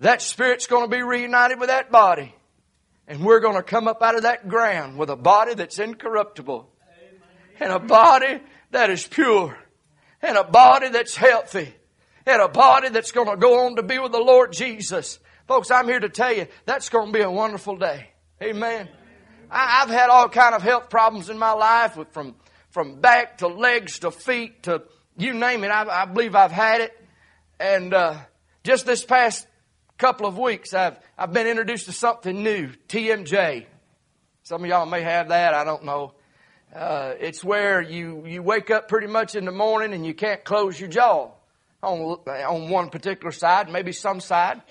that 0.00 0.22
spirit's 0.22 0.66
going 0.66 0.90
to 0.90 0.96
be 0.96 1.04
reunited 1.04 1.60
with 1.60 1.68
that 1.68 1.92
body. 1.92 2.34
And 3.08 3.24
we're 3.24 3.40
going 3.40 3.56
to 3.56 3.62
come 3.62 3.88
up 3.88 4.02
out 4.02 4.14
of 4.14 4.22
that 4.22 4.48
ground 4.48 4.96
with 4.96 5.10
a 5.10 5.16
body 5.16 5.54
that's 5.54 5.78
incorruptible. 5.78 6.68
And 7.60 7.72
a 7.72 7.78
body 7.78 8.40
that 8.70 8.90
is 8.90 9.06
pure. 9.06 9.58
And 10.20 10.36
a 10.36 10.44
body 10.44 10.88
that's 10.88 11.16
healthy. 11.16 11.74
And 12.26 12.40
a 12.40 12.48
body 12.48 12.88
that's 12.88 13.12
going 13.12 13.28
to 13.28 13.36
go 13.36 13.66
on 13.66 13.76
to 13.76 13.82
be 13.82 13.98
with 13.98 14.12
the 14.12 14.20
Lord 14.20 14.52
Jesus. 14.52 15.18
Folks, 15.48 15.70
I'm 15.70 15.86
here 15.86 16.00
to 16.00 16.08
tell 16.08 16.32
you, 16.32 16.46
that's 16.64 16.88
going 16.88 17.08
to 17.08 17.12
be 17.12 17.22
a 17.22 17.30
wonderful 17.30 17.76
day. 17.76 18.08
Amen. 18.40 18.88
I, 19.50 19.80
have 19.80 19.90
had 19.90 20.08
all 20.08 20.28
kind 20.28 20.54
of 20.54 20.62
health 20.62 20.88
problems 20.88 21.28
in 21.28 21.38
my 21.38 21.52
life, 21.52 21.98
from 22.12 22.34
from 22.72 23.00
back 23.00 23.38
to 23.38 23.48
legs 23.48 23.98
to 24.00 24.10
feet 24.10 24.62
to 24.64 24.82
you 25.16 25.34
name 25.34 25.62
it. 25.62 25.68
I, 25.68 26.02
I 26.02 26.04
believe 26.06 26.34
I've 26.34 26.50
had 26.50 26.80
it. 26.80 26.92
And 27.60 27.92
uh, 27.92 28.16
just 28.64 28.86
this 28.86 29.04
past 29.04 29.46
couple 29.98 30.26
of 30.26 30.38
weeks, 30.38 30.74
I've, 30.74 30.98
I've 31.16 31.32
been 31.32 31.46
introduced 31.46 31.86
to 31.86 31.92
something 31.92 32.42
new, 32.42 32.70
TMJ. 32.88 33.66
Some 34.44 34.64
of 34.64 34.68
y'all 34.68 34.86
may 34.86 35.02
have 35.02 35.28
that, 35.28 35.54
I 35.54 35.64
don't 35.64 35.84
know. 35.84 36.14
Uh, 36.74 37.14
it's 37.20 37.44
where 37.44 37.82
you, 37.82 38.24
you 38.26 38.42
wake 38.42 38.70
up 38.70 38.88
pretty 38.88 39.06
much 39.06 39.34
in 39.34 39.44
the 39.44 39.52
morning 39.52 39.92
and 39.92 40.06
you 40.06 40.14
can't 40.14 40.42
close 40.42 40.80
your 40.80 40.88
jaw 40.88 41.30
on, 41.82 42.18
on 42.26 42.70
one 42.70 42.88
particular 42.88 43.30
side, 43.30 43.70
maybe 43.70 43.92
some 43.92 44.20
side. 44.20 44.62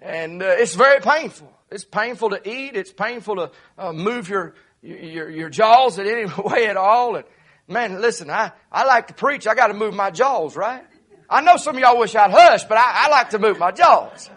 And 0.00 0.42
uh, 0.42 0.46
it's 0.58 0.74
very 0.74 1.00
painful. 1.00 1.52
It's 1.70 1.84
painful 1.84 2.30
to 2.30 2.48
eat. 2.48 2.76
It's 2.76 2.92
painful 2.92 3.36
to 3.36 3.50
uh, 3.76 3.92
move 3.92 4.28
your, 4.28 4.54
your, 4.82 5.28
your 5.28 5.48
jaws 5.50 5.98
in 5.98 6.06
any 6.06 6.30
way 6.44 6.66
at 6.66 6.76
all. 6.76 7.16
And 7.16 7.24
man, 7.68 8.00
listen, 8.00 8.30
I, 8.30 8.52
I 8.70 8.84
like 8.84 9.08
to 9.08 9.14
preach. 9.14 9.46
I 9.46 9.54
got 9.54 9.68
to 9.68 9.74
move 9.74 9.94
my 9.94 10.10
jaws, 10.10 10.56
right? 10.56 10.84
I 11.28 11.40
know 11.42 11.56
some 11.56 11.76
of 11.76 11.80
y'all 11.80 11.98
wish 11.98 12.14
I'd 12.14 12.30
hush, 12.30 12.64
but 12.64 12.78
I, 12.78 13.06
I 13.06 13.08
like 13.08 13.30
to 13.30 13.38
move 13.38 13.58
my 13.58 13.70
jaws. 13.70 14.30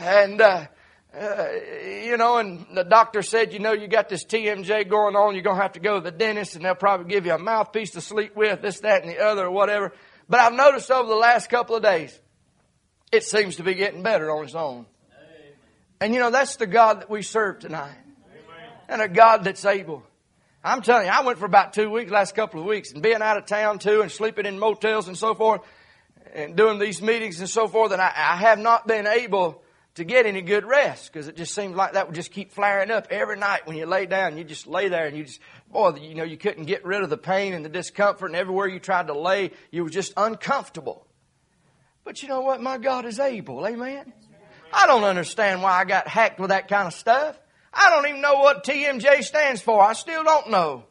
And, 0.00 0.40
uh, 0.40 0.66
uh, 1.14 1.46
you 1.84 2.16
know, 2.16 2.38
and 2.38 2.66
the 2.74 2.84
doctor 2.84 3.20
said, 3.20 3.52
you 3.52 3.58
know, 3.58 3.72
you 3.72 3.86
got 3.86 4.08
this 4.08 4.24
TMJ 4.24 4.88
going 4.88 5.14
on. 5.14 5.34
You're 5.34 5.42
going 5.42 5.56
to 5.56 5.62
have 5.62 5.72
to 5.72 5.80
go 5.80 5.96
to 5.96 6.00
the 6.00 6.10
dentist 6.10 6.56
and 6.56 6.64
they'll 6.64 6.74
probably 6.74 7.12
give 7.12 7.26
you 7.26 7.34
a 7.34 7.38
mouthpiece 7.38 7.90
to 7.92 8.00
sleep 8.00 8.34
with, 8.34 8.62
this, 8.62 8.80
that, 8.80 9.02
and 9.02 9.10
the 9.10 9.18
other, 9.18 9.46
or 9.46 9.50
whatever. 9.50 9.92
But 10.28 10.40
I've 10.40 10.54
noticed 10.54 10.90
over 10.90 11.08
the 11.08 11.14
last 11.14 11.50
couple 11.50 11.76
of 11.76 11.82
days, 11.82 12.18
it 13.12 13.24
seems 13.24 13.56
to 13.56 13.62
be 13.62 13.74
getting 13.74 14.02
better 14.02 14.30
on 14.30 14.44
its 14.44 14.54
own. 14.54 14.86
And 16.00 16.14
you 16.14 16.20
know, 16.20 16.30
that's 16.30 16.56
the 16.56 16.66
God 16.66 17.02
that 17.02 17.10
we 17.10 17.20
serve 17.20 17.58
tonight. 17.58 17.96
And 18.88 19.02
a 19.02 19.08
God 19.08 19.44
that's 19.44 19.64
able. 19.66 20.02
I'm 20.64 20.80
telling 20.80 21.06
you, 21.06 21.12
I 21.12 21.24
went 21.24 21.38
for 21.38 21.44
about 21.44 21.74
two 21.74 21.90
weeks, 21.90 22.10
last 22.10 22.34
couple 22.34 22.60
of 22.60 22.66
weeks, 22.66 22.92
and 22.92 23.02
being 23.02 23.20
out 23.20 23.36
of 23.36 23.46
town 23.46 23.78
too, 23.78 24.00
and 24.00 24.10
sleeping 24.10 24.46
in 24.46 24.58
motels 24.58 25.08
and 25.08 25.16
so 25.16 25.34
forth, 25.34 25.60
and 26.34 26.56
doing 26.56 26.78
these 26.78 27.02
meetings 27.02 27.40
and 27.40 27.48
so 27.48 27.68
forth, 27.68 27.92
and 27.92 28.00
I, 28.00 28.12
I 28.14 28.36
have 28.36 28.58
not 28.58 28.86
been 28.86 29.06
able 29.06 29.62
to 29.96 30.04
get 30.04 30.26
any 30.26 30.40
good 30.40 30.64
rest 30.64 31.12
because 31.12 31.28
it 31.28 31.36
just 31.36 31.54
seemed 31.54 31.74
like 31.74 31.94
that 31.94 32.06
would 32.06 32.14
just 32.14 32.30
keep 32.30 32.52
flaring 32.52 32.90
up 32.90 33.08
every 33.10 33.36
night 33.36 33.66
when 33.66 33.76
you 33.76 33.86
lay 33.86 34.06
down. 34.06 34.38
You 34.38 34.44
just 34.44 34.66
lay 34.66 34.88
there 34.88 35.06
and 35.06 35.16
you 35.16 35.24
just, 35.24 35.40
boy, 35.70 35.94
you 35.96 36.14
know, 36.14 36.24
you 36.24 36.36
couldn't 36.36 36.64
get 36.64 36.84
rid 36.84 37.02
of 37.02 37.10
the 37.10 37.18
pain 37.18 37.54
and 37.54 37.64
the 37.64 37.68
discomfort, 37.68 38.30
and 38.30 38.36
everywhere 38.36 38.68
you 38.68 38.78
tried 38.78 39.08
to 39.08 39.18
lay, 39.18 39.50
you 39.70 39.82
were 39.82 39.90
just 39.90 40.12
uncomfortable. 40.16 41.06
But 42.04 42.22
you 42.22 42.28
know 42.28 42.40
what? 42.40 42.62
My 42.62 42.78
God 42.78 43.04
is 43.04 43.18
able. 43.18 43.66
Amen. 43.66 44.12
I 44.72 44.86
don't 44.86 45.04
understand 45.04 45.62
why 45.62 45.72
I 45.72 45.84
got 45.84 46.06
hacked 46.06 46.38
with 46.38 46.50
that 46.50 46.68
kind 46.68 46.86
of 46.86 46.94
stuff. 46.94 47.38
I 47.72 47.90
don't 47.90 48.08
even 48.08 48.20
know 48.20 48.34
what 48.34 48.64
TMJ 48.64 49.22
stands 49.24 49.60
for. 49.60 49.82
I 49.82 49.92
still 49.94 50.24
don't 50.24 50.50
know. 50.50 50.84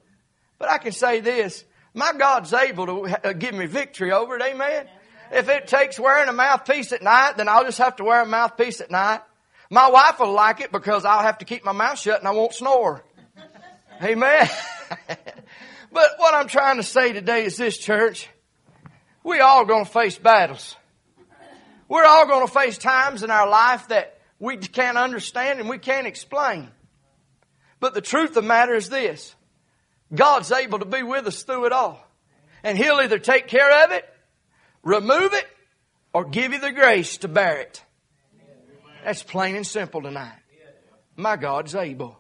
But 0.58 0.70
I 0.70 0.78
can 0.78 0.92
say 0.92 1.22
this. 1.22 1.64
My 1.94 2.14
God's 2.14 2.54
able 2.54 2.86
to 2.86 3.28
uh, 3.28 3.34
give 3.34 3.56
me 3.56 3.66
victory 3.66 4.12
over 4.12 4.36
it. 4.36 4.44
Amen. 4.44 4.88
If 5.32 5.50
it 5.50 5.68
takes 5.68 6.00
wearing 6.00 6.30
a 6.30 6.34
mouthpiece 6.34 6.92
at 6.92 7.02
night, 7.02 7.38
then 7.38 7.48
I'll 7.48 7.64
just 7.64 7.78
have 7.78 7.98
to 7.98 8.04
wear 8.04 8.22
a 8.22 8.26
mouthpiece 8.26 8.82
at 8.82 8.90
night. 8.90 9.22
My 9.70 9.90
wife 9.90 10.20
will 10.20 10.34
like 10.34 10.62
it 10.62 10.72
because 10.72 11.06
I'll 11.06 11.22
have 11.22 11.40
to 11.40 11.46
keep 11.46 11.64
my 11.64 11.72
mouth 11.72 12.00
shut 12.00 12.20
and 12.20 12.28
I 12.28 12.32
won't 12.32 12.54
snore. 12.54 13.04
Amen. 14.02 14.50
but 15.92 16.10
what 16.18 16.34
I'm 16.34 16.48
trying 16.48 16.78
to 16.78 16.84
say 16.84 17.14
today 17.14 17.46
is 17.46 17.58
this 17.58 17.78
church. 17.78 18.28
We 19.24 19.40
all 19.40 19.66
going 19.66 19.86
to 19.86 19.92
face 19.92 20.18
battles. 20.18 20.76
We're 21.88 22.06
all 22.06 22.28
going 22.28 22.48
to 22.48 22.52
face 22.54 22.78
times 22.78 23.24
in 23.24 23.30
our 23.30 23.48
life 23.48 23.90
that 23.90 24.20
we 24.40 24.58
can't 24.58 24.98
understand 24.98 25.60
and 25.60 25.70
we 25.70 25.78
can't 25.78 26.08
explain. 26.08 26.70
But 27.80 27.94
the 27.94 28.02
truth 28.02 28.30
of 28.30 28.36
the 28.36 28.42
matter 28.44 28.76
is 28.76 28.90
this. 28.90 29.36
God's 30.14 30.52
able 30.52 30.80
to 30.80 30.86
be 30.86 31.04
with 31.04 31.28
us 31.28 31.44
through 31.44 31.66
it 31.66 31.72
all. 31.72 32.04
And 32.64 32.78
He'll 32.78 33.00
either 33.00 33.20
take 33.20 33.48
care 33.48 33.86
of 33.86 33.92
it, 33.92 34.06
remove 34.84 35.34
it, 35.34 35.48
or 36.14 36.26
give 36.26 36.54
you 36.54 36.60
the 36.60 36.72
grace 36.72 37.18
to 37.18 37.28
bear 37.28 37.60
it. 37.60 37.84
That's 39.04 39.24
plain 39.24 39.56
and 39.56 39.66
simple 39.66 40.02
tonight. 40.02 40.40
My 41.16 41.36
God's 41.36 41.76
able. 41.76 42.18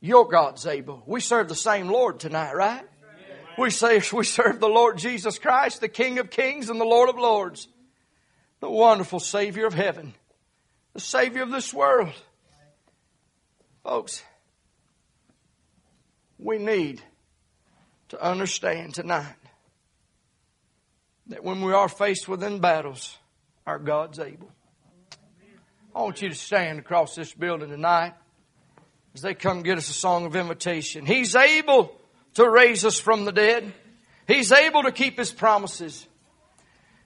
Your 0.00 0.28
God's 0.28 0.66
able. 0.66 1.02
We 1.06 1.20
serve 1.20 1.48
the 1.48 1.54
same 1.54 1.88
Lord 1.88 2.20
tonight, 2.20 2.54
right? 2.54 2.84
We 3.58 3.70
say 3.70 4.02
we 4.12 4.24
serve 4.24 4.60
the 4.60 4.68
Lord 4.68 4.98
Jesus 4.98 5.38
Christ, 5.38 5.80
the 5.80 5.88
King 5.88 6.18
of 6.18 6.30
Kings 6.30 6.68
and 6.68 6.80
the 6.80 6.84
Lord 6.84 7.08
of 7.08 7.16
Lords 7.16 7.68
the 8.64 8.70
wonderful 8.70 9.20
Savior 9.20 9.66
of 9.66 9.74
heaven, 9.74 10.14
the 10.94 11.00
Savior 11.00 11.42
of 11.42 11.50
this 11.50 11.74
world. 11.74 12.14
Folks, 13.82 14.22
we 16.38 16.56
need 16.56 17.02
to 18.08 18.24
understand 18.24 18.94
tonight 18.94 19.34
that 21.28 21.42
when 21.42 21.62
we 21.62 21.72
are 21.72 21.88
faced 21.88 22.28
with 22.28 22.40
battles, 22.60 23.16
our 23.66 23.78
God's 23.78 24.18
able. 24.18 24.50
I 25.94 26.02
want 26.02 26.20
you 26.20 26.28
to 26.28 26.34
stand 26.34 26.78
across 26.78 27.14
this 27.14 27.32
building 27.32 27.70
tonight 27.70 28.14
as 29.14 29.22
they 29.22 29.34
come 29.34 29.62
get 29.62 29.78
us 29.78 29.88
a 29.88 29.92
song 29.92 30.26
of 30.26 30.36
invitation. 30.36 31.06
He's 31.06 31.36
able 31.36 31.96
to 32.34 32.48
raise 32.48 32.84
us 32.84 32.98
from 32.98 33.24
the 33.24 33.32
dead. 33.32 33.72
He's 34.26 34.50
able 34.50 34.82
to 34.82 34.92
keep 34.92 35.18
His 35.18 35.32
promises. 35.32 36.06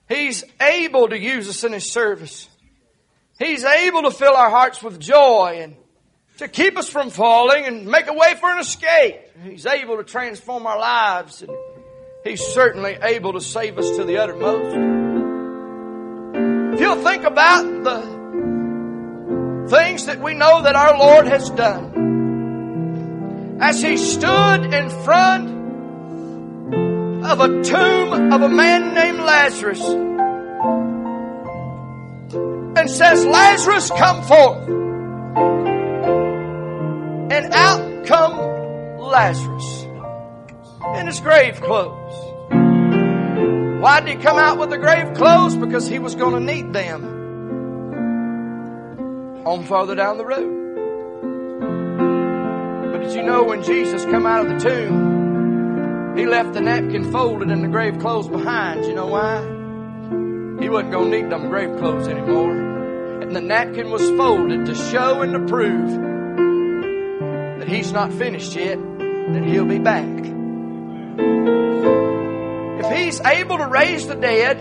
He's 0.07 0.43
able 0.59 1.07
to 1.09 1.17
use 1.17 1.47
us 1.47 1.63
in 1.63 1.71
His 1.71 1.91
service. 1.91 2.49
He's 3.37 3.63
able 3.63 4.03
to 4.03 4.11
fill 4.11 4.35
our 4.35 4.49
hearts 4.49 4.81
with 4.81 4.99
joy 4.99 5.59
and 5.61 5.75
to 6.37 6.47
keep 6.47 6.77
us 6.77 6.89
from 6.89 7.09
falling 7.09 7.65
and 7.65 7.85
make 7.85 8.07
a 8.07 8.13
way 8.13 8.33
for 8.39 8.49
an 8.49 8.59
escape. 8.59 9.17
He's 9.43 9.65
able 9.65 9.97
to 9.97 10.03
transform 10.03 10.65
our 10.65 10.79
lives 10.79 11.41
and 11.43 11.51
He's 12.21 12.45
certainly 12.45 12.97
able 13.01 13.31
to 13.33 13.39
save 13.39 13.77
us 13.77 13.95
to 13.95 14.03
the 14.03 14.17
uttermost. 14.17 14.75
If 16.73 16.81
you'll 16.81 17.01
think 17.01 17.23
about 17.23 17.63
the 17.83 18.01
things 19.69 20.05
that 20.05 20.19
we 20.19 20.33
know 20.33 20.63
that 20.63 20.75
our 20.75 20.97
Lord 20.97 21.27
has 21.27 21.49
done, 21.51 21.95
as 23.61 23.81
He 23.81 23.95
stood 23.95 24.73
in 24.73 24.89
front 24.89 25.47
of 27.25 27.39
a 27.39 27.63
tomb 27.63 28.33
of 28.33 28.41
a 28.41 28.49
man 28.49 28.93
named 28.93 29.19
Lazarus 29.19 29.81
and 32.77 32.89
says, 32.89 33.25
Lazarus, 33.25 33.89
come 33.91 34.21
forth. 34.23 34.67
And 37.31 37.53
out 37.53 38.05
come 38.05 38.37
Lazarus 38.99 39.85
in 40.97 41.07
his 41.07 41.19
grave 41.19 41.59
clothes. 41.61 42.29
Why 43.81 44.01
did 44.01 44.09
he 44.09 44.15
come 44.15 44.37
out 44.37 44.57
with 44.57 44.71
the 44.71 44.77
grave 44.77 45.13
clothes? 45.13 45.55
Because 45.55 45.87
he 45.87 45.99
was 45.99 46.15
going 46.15 46.33
to 46.33 46.39
need 46.39 46.73
them 46.73 47.05
on 49.45 49.63
further 49.63 49.95
down 49.95 50.17
the 50.17 50.25
road. 50.25 50.57
But 52.91 53.03
did 53.03 53.13
you 53.13 53.23
know 53.23 53.43
when 53.43 53.63
Jesus 53.63 54.03
come 54.05 54.25
out 54.25 54.45
of 54.45 54.51
the 54.51 54.69
tomb, 54.69 56.17
he 56.17 56.25
left 56.25 56.53
the 56.53 56.61
napkin 56.61 57.11
folded 57.11 57.49
and 57.49 57.63
the 57.63 57.69
grave 57.69 57.99
clothes 57.99 58.27
behind. 58.27 58.83
You 58.85 58.93
know 58.95 59.07
why? 59.07 59.41
He 60.61 60.67
wasn't 60.67 60.91
going 60.91 61.11
to 61.11 61.21
need 61.21 61.29
them 61.31 61.47
grave 61.49 61.77
clothes 61.77 62.09
anymore. 62.09 62.51
And 63.21 63.33
the 63.33 63.41
napkin 63.41 63.89
was 63.91 64.01
folded 64.17 64.65
to 64.65 64.75
show 64.75 65.21
and 65.21 65.31
to 65.31 65.39
prove 65.45 65.89
that 67.59 67.69
he's 67.69 67.93
not 67.93 68.11
finished 68.11 68.53
yet, 68.55 68.77
that 68.77 69.43
he'll 69.45 69.65
be 69.65 69.79
back. 69.79 70.38
If 72.89 72.97
he's 72.97 73.21
able 73.21 73.57
to 73.57 73.67
raise 73.67 74.07
the 74.07 74.15
dead, 74.15 74.57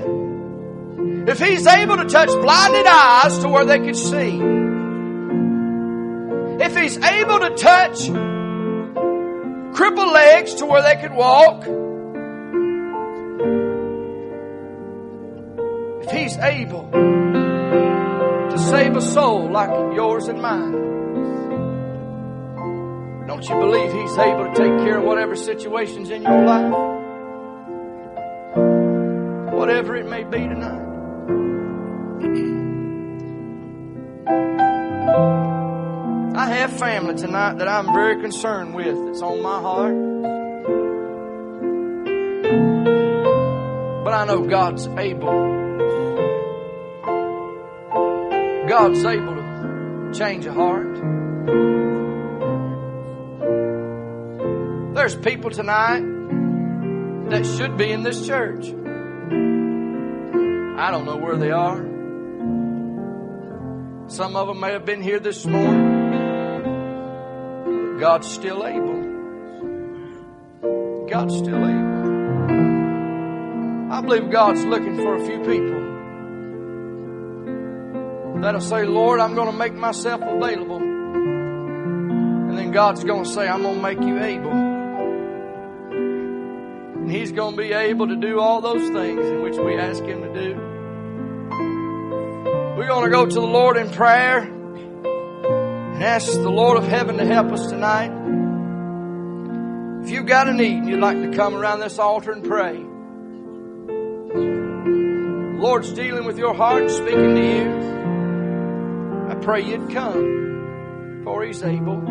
if 1.28 1.38
he's 1.38 1.66
able 1.66 1.96
to 1.96 2.06
touch 2.06 2.28
blinded 2.28 2.86
eyes 2.86 3.38
to 3.38 3.48
where 3.48 3.64
they 3.64 3.78
could 3.78 3.96
see, 3.96 4.40
if 6.64 6.76
he's 6.76 6.96
able 6.98 7.40
to 7.40 7.50
touch 7.56 8.10
crippled 9.78 10.12
legs 10.12 10.54
to 10.54 10.66
where 10.66 10.82
they 10.82 11.00
could 11.00 11.12
walk. 11.12 11.62
If 16.02 16.10
He's 16.10 16.36
able 16.38 16.90
to 16.90 18.58
save 18.58 18.96
a 18.96 19.00
soul 19.00 19.52
like 19.52 19.70
yours 19.94 20.26
and 20.26 20.42
mine, 20.42 20.72
don't 23.28 23.48
you 23.48 23.54
believe 23.54 23.92
He's 23.92 24.18
able 24.18 24.46
to 24.46 24.54
take 24.56 24.78
care 24.84 24.98
of 24.98 25.04
whatever 25.04 25.36
situation's 25.36 26.10
in 26.10 26.22
your 26.22 26.44
life? 26.44 26.97
Whatever 29.58 29.96
it 29.96 30.06
may 30.08 30.22
be 30.22 30.38
tonight. 30.38 30.84
I 36.36 36.46
have 36.48 36.78
family 36.78 37.16
tonight 37.16 37.58
that 37.58 37.66
I'm 37.66 37.92
very 37.92 38.22
concerned 38.22 38.72
with. 38.72 38.96
It's 39.08 39.20
on 39.20 39.42
my 39.42 39.60
heart. 39.60 39.96
But 44.04 44.14
I 44.14 44.24
know 44.26 44.46
God's 44.46 44.86
able. 44.86 45.26
God's 48.68 49.04
able 49.04 49.34
to 49.34 50.12
change 50.14 50.46
a 50.46 50.52
heart. 50.52 50.94
There's 54.94 55.16
people 55.16 55.50
tonight 55.50 56.04
that 57.30 57.44
should 57.44 57.76
be 57.76 57.90
in 57.90 58.04
this 58.04 58.24
church. 58.24 58.72
I 60.78 60.92
don't 60.92 61.04
know 61.06 61.16
where 61.16 61.36
they 61.36 61.50
are. 61.50 61.76
Some 64.06 64.36
of 64.36 64.46
them 64.46 64.60
may 64.60 64.70
have 64.70 64.84
been 64.84 65.02
here 65.02 65.18
this 65.18 65.44
morning. 65.44 66.04
But 67.64 67.98
God's 67.98 68.28
still 68.28 68.64
able. 68.64 69.02
God's 71.10 71.36
still 71.36 71.56
able. 71.56 71.98
I 73.92 74.00
believe 74.02 74.30
God's 74.30 74.64
looking 74.64 74.96
for 74.98 75.16
a 75.16 75.26
few 75.26 75.40
people 75.40 75.78
that'll 78.40 78.60
say, 78.60 78.84
Lord, 78.84 79.18
I'm 79.18 79.34
going 79.34 79.50
to 79.50 79.56
make 79.56 79.74
myself 79.74 80.22
available. 80.22 80.76
And 80.76 82.56
then 82.56 82.70
God's 82.70 83.02
going 83.02 83.24
to 83.24 83.30
say, 83.30 83.48
I'm 83.48 83.62
going 83.62 83.74
to 83.74 83.82
make 83.82 84.00
you 84.00 84.22
able. 84.22 84.67
Going 87.38 87.54
to 87.54 87.62
be 87.62 87.72
able 87.72 88.08
to 88.08 88.16
do 88.16 88.40
all 88.40 88.60
those 88.60 88.90
things 88.90 89.24
in 89.24 89.42
which 89.42 89.56
we 89.56 89.76
ask 89.76 90.02
Him 90.02 90.22
to 90.22 90.34
do. 90.34 90.56
We're 92.76 92.88
going 92.88 93.04
to 93.04 93.10
go 93.10 93.26
to 93.26 93.32
the 93.32 93.40
Lord 93.40 93.76
in 93.76 93.90
prayer 93.90 94.38
and 94.38 96.02
ask 96.02 96.32
the 96.32 96.50
Lord 96.50 96.78
of 96.78 96.88
heaven 96.88 97.16
to 97.18 97.24
help 97.24 97.52
us 97.52 97.68
tonight. 97.68 98.10
If 100.02 100.10
you've 100.10 100.26
got 100.26 100.48
a 100.48 100.52
need 100.52 100.78
and 100.78 100.88
you'd 100.88 100.98
like 100.98 101.22
to 101.22 101.30
come 101.36 101.54
around 101.54 101.78
this 101.78 102.00
altar 102.00 102.32
and 102.32 102.42
pray, 102.42 102.76
Lord's 105.60 105.92
dealing 105.92 106.24
with 106.24 106.38
your 106.38 106.54
heart, 106.54 106.90
speaking 106.90 107.36
to 107.36 107.40
you, 107.40 109.30
I 109.30 109.36
pray 109.36 109.62
you'd 109.64 109.90
come, 109.90 111.22
for 111.22 111.44
He's 111.44 111.62
able. 111.62 112.02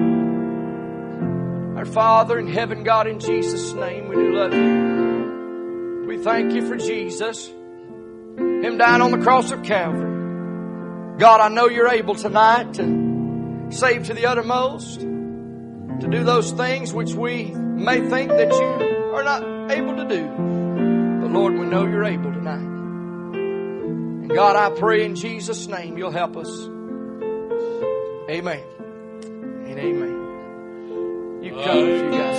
Our 1.77 1.85
Father 1.85 2.39
in 2.39 2.47
heaven, 2.47 2.83
God, 2.83 3.07
in 3.07 3.19
Jesus' 3.19 3.73
name, 3.73 4.07
we 4.07 4.15
do 4.15 4.31
love 4.33 4.53
you. 4.53 4.96
We 6.07 6.17
thank 6.17 6.53
you 6.53 6.65
for 6.65 6.77
Jesus, 6.77 7.47
Him 7.47 8.77
dying 8.77 9.01
on 9.01 9.11
the 9.11 9.17
cross 9.17 9.51
of 9.51 9.61
Calvary. 9.63 11.17
God, 11.19 11.41
I 11.41 11.49
know 11.49 11.67
you're 11.67 11.89
able 11.89 12.15
tonight 12.15 12.75
to 12.75 13.67
save 13.71 14.05
to 14.05 14.13
the 14.13 14.25
uttermost, 14.25 15.01
to 15.01 16.07
do 16.09 16.23
those 16.23 16.53
things 16.53 16.93
which 16.93 17.13
we 17.13 17.51
may 17.51 17.99
think 18.07 18.29
that 18.29 18.53
you 18.53 19.13
are 19.15 19.23
not 19.23 19.71
able 19.71 19.97
to 19.97 20.07
do. 20.07 20.23
But 21.21 21.31
Lord, 21.31 21.55
we 21.55 21.65
know 21.65 21.85
you're 21.85 22.05
able 22.05 22.31
tonight. 22.31 22.63
And 23.35 24.29
God, 24.29 24.55
I 24.55 24.69
pray 24.79 25.03
in 25.03 25.15
Jesus' 25.15 25.67
name 25.67 25.97
you'll 25.97 26.11
help 26.11 26.37
us. 26.37 26.49
Amen. 28.29 28.63
And 29.65 29.77
amen. 29.77 31.43
You 31.43 31.51
come 31.51 31.77
if 31.79 32.13
you. 32.13 32.37